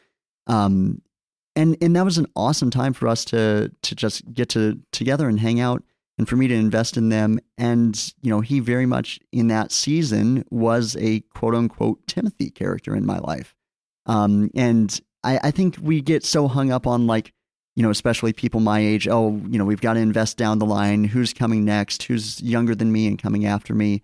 um, 0.46 1.00
and 1.54 1.76
and 1.80 1.96
that 1.96 2.04
was 2.04 2.18
an 2.18 2.26
awesome 2.36 2.70
time 2.70 2.92
for 2.92 3.08
us 3.08 3.24
to 3.26 3.72
to 3.82 3.94
just 3.94 4.32
get 4.34 4.50
to 4.50 4.78
together 4.92 5.26
and 5.26 5.40
hang 5.40 5.58
out 5.58 5.82
and 6.18 6.28
for 6.28 6.36
me 6.36 6.48
to 6.48 6.54
invest 6.54 6.96
in 6.96 7.08
them. 7.08 7.38
And, 7.58 8.12
you 8.22 8.30
know, 8.30 8.40
he 8.40 8.60
very 8.60 8.86
much 8.86 9.20
in 9.32 9.48
that 9.48 9.72
season 9.72 10.44
was 10.50 10.96
a 10.98 11.20
quote 11.20 11.54
unquote 11.54 12.06
Timothy 12.06 12.50
character 12.50 12.94
in 12.94 13.04
my 13.04 13.18
life. 13.18 13.54
Um, 14.06 14.50
and 14.54 14.98
I, 15.22 15.38
I 15.44 15.50
think 15.50 15.76
we 15.80 16.00
get 16.00 16.24
so 16.24 16.48
hung 16.48 16.70
up 16.70 16.86
on 16.86 17.06
like, 17.06 17.32
you 17.74 17.82
know, 17.82 17.90
especially 17.90 18.32
people 18.32 18.60
my 18.60 18.80
age, 18.80 19.06
oh, 19.06 19.40
you 19.48 19.58
know, 19.58 19.64
we've 19.64 19.80
got 19.80 19.94
to 19.94 20.00
invest 20.00 20.38
down 20.38 20.58
the 20.58 20.66
line. 20.66 21.04
Who's 21.04 21.34
coming 21.34 21.64
next? 21.64 22.04
Who's 22.04 22.40
younger 22.40 22.74
than 22.74 22.90
me 22.90 23.06
and 23.06 23.20
coming 23.20 23.44
after 23.44 23.74
me? 23.74 24.02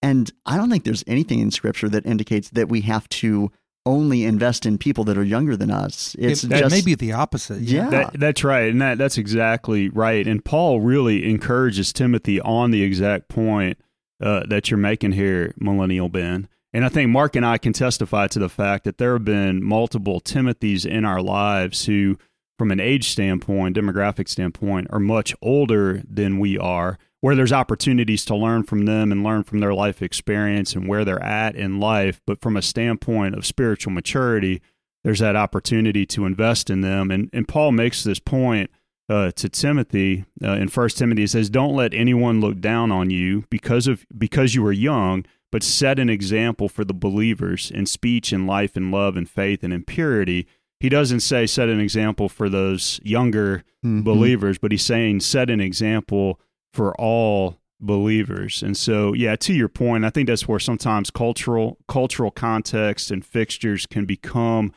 And 0.00 0.30
I 0.46 0.56
don't 0.56 0.70
think 0.70 0.84
there's 0.84 1.02
anything 1.08 1.40
in 1.40 1.50
scripture 1.50 1.88
that 1.88 2.06
indicates 2.06 2.50
that 2.50 2.68
we 2.68 2.82
have 2.82 3.08
to 3.08 3.50
only 3.86 4.24
invest 4.24 4.66
in 4.66 4.78
people 4.78 5.04
that 5.04 5.16
are 5.16 5.24
younger 5.24 5.56
than 5.56 5.70
us. 5.70 6.14
It's 6.18 6.44
it, 6.44 6.50
just 6.50 6.70
maybe 6.74 6.94
the 6.94 7.12
opposite. 7.12 7.60
Yeah, 7.60 7.88
that, 7.90 8.20
that's 8.20 8.44
right, 8.44 8.70
and 8.70 8.80
that 8.82 8.98
that's 8.98 9.18
exactly 9.18 9.88
right. 9.88 10.26
And 10.26 10.44
Paul 10.44 10.80
really 10.80 11.28
encourages 11.28 11.92
Timothy 11.92 12.40
on 12.40 12.70
the 12.70 12.82
exact 12.82 13.28
point 13.28 13.78
uh, 14.20 14.44
that 14.48 14.70
you're 14.70 14.78
making 14.78 15.12
here, 15.12 15.54
Millennial 15.58 16.08
Ben. 16.08 16.48
And 16.72 16.84
I 16.84 16.90
think 16.90 17.10
Mark 17.10 17.34
and 17.34 17.46
I 17.46 17.56
can 17.56 17.72
testify 17.72 18.26
to 18.28 18.38
the 18.38 18.48
fact 18.48 18.84
that 18.84 18.98
there 18.98 19.14
have 19.14 19.24
been 19.24 19.64
multiple 19.64 20.20
Timothys 20.20 20.84
in 20.84 21.04
our 21.04 21.22
lives 21.22 21.86
who, 21.86 22.18
from 22.58 22.70
an 22.70 22.78
age 22.78 23.08
standpoint, 23.08 23.76
demographic 23.76 24.28
standpoint, 24.28 24.88
are 24.90 25.00
much 25.00 25.34
older 25.40 26.02
than 26.08 26.38
we 26.38 26.58
are 26.58 26.98
where 27.20 27.34
there's 27.34 27.52
opportunities 27.52 28.24
to 28.24 28.36
learn 28.36 28.62
from 28.62 28.84
them 28.84 29.10
and 29.10 29.24
learn 29.24 29.42
from 29.42 29.58
their 29.58 29.74
life 29.74 30.02
experience 30.02 30.74
and 30.74 30.86
where 30.86 31.04
they're 31.04 31.22
at 31.22 31.56
in 31.56 31.80
life. 31.80 32.20
But 32.26 32.40
from 32.40 32.56
a 32.56 32.62
standpoint 32.62 33.34
of 33.34 33.46
spiritual 33.46 33.92
maturity, 33.92 34.62
there's 35.04 35.18
that 35.18 35.36
opportunity 35.36 36.06
to 36.06 36.26
invest 36.26 36.70
in 36.70 36.80
them. 36.80 37.10
And, 37.10 37.28
and 37.32 37.48
Paul 37.48 37.72
makes 37.72 38.04
this 38.04 38.20
point 38.20 38.70
uh, 39.08 39.30
to 39.32 39.48
Timothy 39.48 40.26
uh, 40.42 40.52
in 40.52 40.68
First 40.68 40.98
Timothy. 40.98 41.22
He 41.22 41.26
says, 41.26 41.50
"Don't 41.50 41.74
let 41.74 41.94
anyone 41.94 42.40
look 42.40 42.60
down 42.60 42.92
on 42.92 43.10
you 43.10 43.44
because 43.50 43.86
of 43.86 44.06
because 44.16 44.54
you 44.54 44.64
are 44.66 44.72
young, 44.72 45.24
but 45.50 45.62
set 45.62 45.98
an 45.98 46.10
example 46.10 46.68
for 46.68 46.84
the 46.84 46.94
believers 46.94 47.70
in 47.70 47.86
speech 47.86 48.32
and 48.32 48.46
life 48.46 48.76
and 48.76 48.92
love 48.92 49.16
and 49.16 49.28
faith 49.28 49.64
and 49.64 49.72
in 49.72 49.84
purity." 49.84 50.46
He 50.80 50.88
doesn't 50.88 51.20
say 51.20 51.46
set 51.46 51.68
an 51.68 51.80
example 51.80 52.28
for 52.28 52.48
those 52.48 53.00
younger 53.02 53.64
mm-hmm. 53.84 54.02
believers, 54.02 54.58
but 54.58 54.70
he's 54.70 54.84
saying 54.84 55.20
set 55.20 55.50
an 55.50 55.60
example 55.60 56.38
for 56.72 56.94
all 57.00 57.58
believers. 57.80 58.62
And 58.62 58.76
so, 58.76 59.12
yeah, 59.12 59.36
to 59.36 59.52
your 59.52 59.68
point, 59.68 60.04
I 60.04 60.10
think 60.10 60.26
that's 60.28 60.48
where 60.48 60.58
sometimes 60.58 61.10
cultural 61.10 61.78
cultural 61.88 62.30
context 62.30 63.10
and 63.10 63.24
fixtures 63.24 63.86
can 63.86 64.04
become 64.04 64.72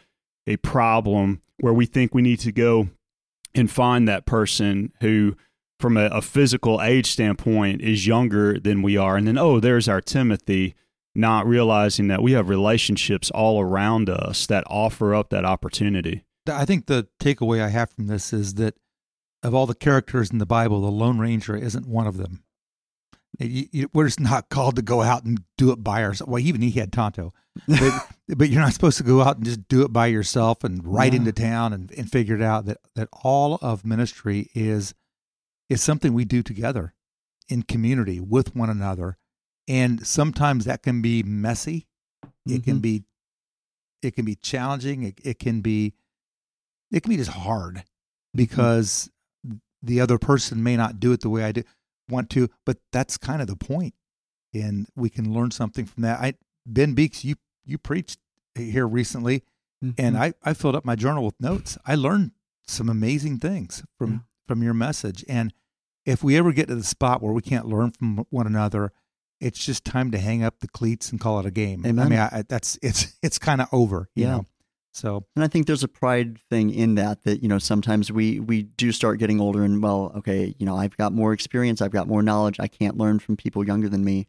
a 0.48 0.58
problem 0.58 1.42
where 1.60 1.74
we 1.74 1.86
think 1.86 2.14
we 2.14 2.22
need 2.22 2.40
to 2.40 2.52
go 2.52 2.90
and 3.54 3.70
find 3.70 4.08
that 4.08 4.26
person 4.26 4.92
who 5.02 5.36
from 5.80 5.98
a, 5.98 6.06
a 6.08 6.22
physical 6.22 6.82
age 6.82 7.08
standpoint 7.08 7.82
is 7.82 8.08
younger 8.08 8.60
than 8.60 8.82
we 8.82 8.98
are 8.98 9.18
and 9.18 9.28
then 9.28 9.38
oh 9.38 9.60
there's 9.60 9.88
our 9.88 10.02
timothy 10.02 10.76
not 11.14 11.46
realizing 11.46 12.08
that 12.08 12.22
we 12.22 12.32
have 12.32 12.48
relationships 12.48 13.30
all 13.32 13.60
around 13.60 14.10
us 14.10 14.46
that 14.48 14.64
offer 14.68 15.14
up 15.14 15.30
that 15.30 15.46
opportunity 15.46 16.24
i 16.50 16.66
think 16.66 16.86
the 16.86 17.08
takeaway 17.20 17.62
i 17.62 17.70
have 17.70 17.90
from 17.90 18.08
this 18.08 18.32
is 18.32 18.56
that 18.56 18.76
of 19.44 19.54
all 19.54 19.66
the 19.66 19.76
characters 19.76 20.32
in 20.32 20.38
the 20.38 20.46
Bible, 20.46 20.82
the 20.82 20.92
Lone 20.92 21.18
Ranger 21.18 21.56
isn't 21.56 21.88
one 21.88 22.08
of 22.08 22.18
them. 22.18 22.44
You, 23.40 23.68
you, 23.72 23.90
we're 23.94 24.06
just 24.06 24.20
not 24.20 24.50
called 24.50 24.76
to 24.76 24.82
go 24.82 25.02
out 25.02 25.24
and 25.24 25.44
do 25.58 25.72
it 25.72 25.84
by 25.84 26.04
ourselves. 26.04 26.30
Well, 26.30 26.42
even 26.42 26.62
he 26.62 26.72
had 26.72 26.92
Tonto, 26.92 27.34
but, 27.68 28.08
but, 28.28 28.50
you're 28.50 28.62
not 28.62 28.74
supposed 28.74 28.98
to 28.98 29.04
go 29.04 29.22
out 29.22 29.38
and 29.38 29.46
just 29.46 29.68
do 29.68 29.84
it 29.84 29.94
by 29.94 30.08
yourself 30.08 30.64
and 30.64 30.86
ride 30.86 31.14
yeah. 31.14 31.20
into 31.20 31.32
town 31.32 31.74
and, 31.74 31.92
and 31.92 32.12
figure 32.12 32.36
it 32.36 32.42
out. 32.42 32.66
That 32.66 32.78
that 32.96 33.08
all 33.24 33.58
of 33.62 33.86
ministry 33.86 34.50
is 34.54 34.94
is 35.70 35.82
something 35.82 36.14
we 36.14 36.26
do 36.26 36.44
together 36.44 36.94
in 37.48 37.64
community 37.64 38.20
with 38.20 38.56
one 38.56 38.70
another, 38.70 39.18
and 39.68 40.06
sometimes 40.06 40.66
that 40.66 40.84
can 40.84 41.02
be 41.02 41.24
messy. 41.24 41.88
It 42.46 42.50
mm-hmm. 42.50 42.62
can 42.64 42.80
be 42.80 43.06
it 44.04 44.16
can 44.16 44.26
be 44.26 44.36
challenging. 44.36 45.04
It, 45.04 45.20
it 45.24 45.40
can 45.40 45.62
be 45.62 45.94
it 46.92 47.02
can 47.02 47.10
be 47.10 47.18
just 47.18 47.32
hard 47.32 47.76
mm-hmm. 47.76 48.38
because 48.38 49.10
the 49.82 50.00
other 50.00 50.18
person 50.18 50.64
may 50.64 50.78
not 50.78 51.00
do 51.00 51.12
it 51.12 51.22
the 51.22 51.30
way 51.30 51.44
I 51.44 51.52
do, 51.52 51.64
want 52.10 52.30
to, 52.32 52.50
but 52.66 52.78
that's 52.92 53.18
kind 53.18 53.42
of 53.42 53.48
the 53.48 53.56
point. 53.56 53.94
And 54.54 54.88
we 54.96 55.10
can 55.10 55.34
learn 55.34 55.52
something 55.52 55.86
from 55.86 56.04
that. 56.04 56.20
I 56.20 56.34
Ben 56.66 56.94
Beeks, 56.94 57.24
you 57.24 57.36
you 57.66 57.78
preached 57.78 58.20
here 58.56 58.88
recently, 58.88 59.44
mm-hmm. 59.84 59.92
and 59.98 60.18
I 60.18 60.34
I 60.44 60.54
filled 60.54 60.76
up 60.76 60.86
my 60.86 60.96
journal 60.96 61.24
with 61.26 61.40
notes. 61.40 61.78
I 61.86 61.96
learned 61.96 62.32
some 62.68 62.90
amazing 62.90 63.40
things 63.40 63.84
from 63.98 64.12
yeah. 64.12 64.20
from 64.48 64.62
your 64.62 64.74
message. 64.74 65.24
And 65.30 65.54
if 66.06 66.24
we 66.24 66.38
ever 66.38 66.52
get 66.52 66.68
to 66.68 66.76
the 66.76 66.84
spot 66.84 67.22
where 67.22 67.34
we 67.34 67.42
can't 67.42 67.68
learn 67.68 67.92
from 67.92 68.26
one 68.30 68.48
another, 68.48 68.92
it's 69.40 69.64
just 69.64 69.86
time 69.86 70.12
to 70.12 70.18
hang 70.18 70.44
up 70.44 70.60
the 70.60 70.68
cleats 70.68 71.12
and 71.12 71.20
call 71.20 71.40
it 71.40 71.46
a 71.46 71.52
game. 71.52 71.86
Amen. 71.86 72.06
I 72.06 72.10
mean, 72.10 72.20
I, 72.20 72.44
that's 72.48 72.78
it's 72.82 73.18
it's 73.24 73.40
kind 73.40 73.62
of 73.62 73.68
over. 73.72 74.10
yeah. 74.16 74.32
Know? 74.32 74.46
So, 74.94 75.26
and 75.36 75.44
I 75.44 75.48
think 75.48 75.68
there's 75.68 75.84
a 75.84 75.88
pride 75.88 76.40
thing 76.50 76.74
in 76.74 76.96
that 76.96 77.24
that 77.24 77.42
you 77.42 77.48
know 77.48 77.60
sometimes 77.60 78.12
we 78.12 78.40
we 78.40 78.64
do 78.64 78.92
start 78.92 79.20
getting 79.20 79.40
older 79.40 79.64
and 79.64 79.82
well, 79.82 80.12
okay, 80.18 80.54
you 80.58 80.66
know, 80.66 80.76
I've 80.76 80.98
got 80.98 81.14
more 81.14 81.34
experience, 81.34 81.82
I've 81.82 81.92
got 81.92 82.08
more 82.08 82.22
knowledge, 82.22 82.60
I 82.60 82.68
can't 82.68 82.98
learn 82.98 83.20
from 83.20 83.38
people 83.38 83.66
younger 83.66 83.88
than 83.88 84.04
me. 84.04 84.28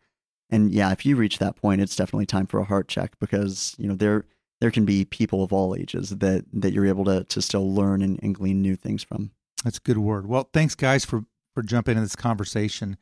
And 0.51 0.73
yeah, 0.73 0.93
if 0.93 1.05
you 1.05 1.17
reach 1.17 1.39
that 1.39 1.57
point, 1.57 1.81
it's 1.81 1.97
definitely 1.97 2.27
time 2.27 2.47
for 2.47 2.61
a 2.61 2.65
heart 2.65 2.87
check 2.87 3.19
because 3.19 3.75
you 3.79 3.89
know 3.89 3.95
there 3.95 4.25
there 4.61 4.71
can 4.71 4.85
be 4.85 5.05
people 5.05 5.43
of 5.43 5.53
all 5.53 5.75
ages 5.75 6.11
that 6.11 6.45
that 6.53 6.73
you're 6.73 6.87
able 6.87 7.05
to 7.07 7.25
to 7.25 7.43
still 7.43 7.75
learn 7.75 8.01
and, 8.03 8.21
and 8.23 8.35
glean 8.35 8.63
new 8.63 8.77
things 8.77 9.03
from. 9.03 9.33
That's 9.65 9.79
a 9.79 9.83
good 9.83 9.99
word. 9.99 10.27
Well, 10.27 10.49
thanks 10.53 10.77
guys 10.77 11.05
for 11.05 11.25
for 11.55 11.63
jumping 11.63 11.97
in 11.97 12.03
this 12.03 12.17
conversation. 12.17 12.97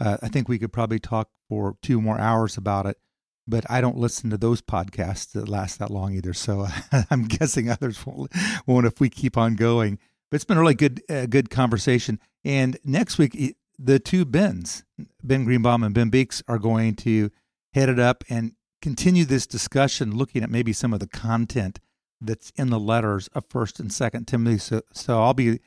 Uh, 0.00 0.16
I 0.20 0.28
think 0.28 0.48
we 0.48 0.58
could 0.58 0.72
probably 0.72 0.98
talk 0.98 1.30
for 1.48 1.76
two 1.80 2.00
more 2.00 2.18
hours 2.18 2.56
about 2.56 2.86
it 2.86 2.98
but 3.46 3.68
I 3.70 3.80
don't 3.80 3.98
listen 3.98 4.30
to 4.30 4.38
those 4.38 4.62
podcasts 4.62 5.32
that 5.32 5.48
last 5.48 5.78
that 5.78 5.90
long 5.90 6.14
either. 6.14 6.32
So 6.32 6.66
I'm 7.10 7.24
guessing 7.24 7.70
others 7.70 8.04
won't, 8.06 8.32
won't 8.66 8.86
if 8.86 9.00
we 9.00 9.10
keep 9.10 9.36
on 9.36 9.56
going. 9.56 9.98
But 10.30 10.36
it's 10.36 10.44
been 10.44 10.56
a 10.56 10.60
really 10.60 10.74
good, 10.74 11.02
uh, 11.08 11.26
good 11.26 11.50
conversation. 11.50 12.18
And 12.44 12.78
next 12.84 13.18
week, 13.18 13.56
the 13.78 13.98
two 13.98 14.24
Bens, 14.24 14.84
Ben 15.22 15.44
Greenbaum 15.44 15.82
and 15.82 15.94
Ben 15.94 16.10
Beeks, 16.10 16.42
are 16.48 16.58
going 16.58 16.94
to 16.96 17.30
head 17.72 17.88
it 17.88 17.98
up 17.98 18.24
and 18.28 18.52
continue 18.80 19.24
this 19.24 19.46
discussion, 19.46 20.16
looking 20.16 20.42
at 20.42 20.50
maybe 20.50 20.72
some 20.72 20.92
of 20.92 21.00
the 21.00 21.06
content 21.06 21.80
that's 22.20 22.52
in 22.56 22.70
the 22.70 22.80
letters 22.80 23.28
of 23.28 23.44
First 23.48 23.80
and 23.80 23.92
Second 23.92 24.26
Timothy. 24.26 24.58
So, 24.58 24.82
so 24.92 25.22
I'll 25.22 25.34
be 25.34 25.60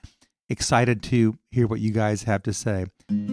excited 0.50 1.04
to 1.04 1.38
hear 1.52 1.68
what 1.68 1.80
you 1.80 1.92
guys 1.92 2.24
have 2.24 2.44
to 2.44 2.54
say. 2.54 2.86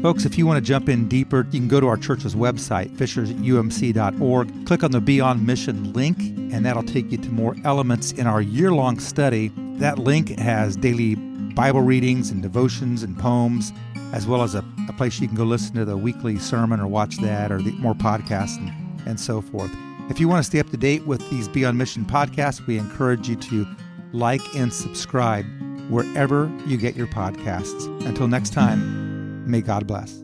Folks, 0.03 0.25
if 0.25 0.39
you 0.39 0.47
want 0.47 0.65
to 0.65 0.67
jump 0.67 0.89
in 0.89 1.09
deeper, 1.09 1.47
you 1.51 1.59
can 1.59 1.69
go 1.69 1.81
to 1.81 1.89
our 1.89 1.97
church's 1.97 2.35
website, 2.35 2.95
fishersumc.org, 2.97 4.67
click 4.67 4.85
on 4.85 4.91
the 4.91 5.01
Beyond 5.01 5.47
Mission 5.47 5.93
link, 5.93 6.19
and 6.53 6.65
that'll 6.65 6.83
take 6.83 7.11
you 7.11 7.19
to 7.19 7.29
more 7.31 7.57
elements 7.65 8.13
in 8.13 8.27
our 8.27 8.41
year 8.41 8.73
long 8.73 8.99
study. 8.99 9.53
That 9.79 9.99
link 9.99 10.29
has 10.39 10.77
daily 10.77 11.17
Bible 11.55 11.83
readings 11.83 12.31
and 12.31 12.43
devotions 12.43 13.03
and 13.03 13.19
poems, 13.19 13.73
as 14.13 14.27
well 14.27 14.43
as 14.43 14.55
a, 14.55 14.65
a 14.89 14.93
place 14.93 15.21
you 15.21 15.27
can 15.27 15.37
go 15.37 15.45
listen 15.45 15.75
to 15.77 15.85
the 15.85 15.97
weekly 15.97 16.39
sermon 16.39 16.79
or 16.81 16.87
watch 16.87 17.19
that 17.19 17.51
or 17.51 17.61
the, 17.61 17.73
more 17.73 17.95
podcasts 17.95 18.59
and, 18.59 19.09
and 19.09 19.19
so 19.19 19.41
forth. 19.41 19.71
If 20.11 20.21
you 20.21 20.29
want 20.29 20.45
to 20.45 20.49
stay 20.49 20.61
up 20.61 20.71
to 20.71 20.77
date 20.77 21.07
with 21.07 21.29
these 21.31 21.49
Beyond 21.49 21.79
Mission 21.79 22.05
podcasts, 22.05 22.65
we 22.67 22.79
encourage 22.79 23.29
you 23.29 23.37
to 23.37 23.67
like 24.13 24.43
and 24.55 24.73
subscribe 24.73 25.47
wherever 25.89 26.51
you 26.67 26.77
get 26.77 26.97
your 26.97 27.07
podcasts. 27.07 27.87
Until 28.07 28.29
next 28.29 28.53
time, 28.53 29.49
may 29.49 29.61
God 29.61 29.87
bless. 29.87 30.24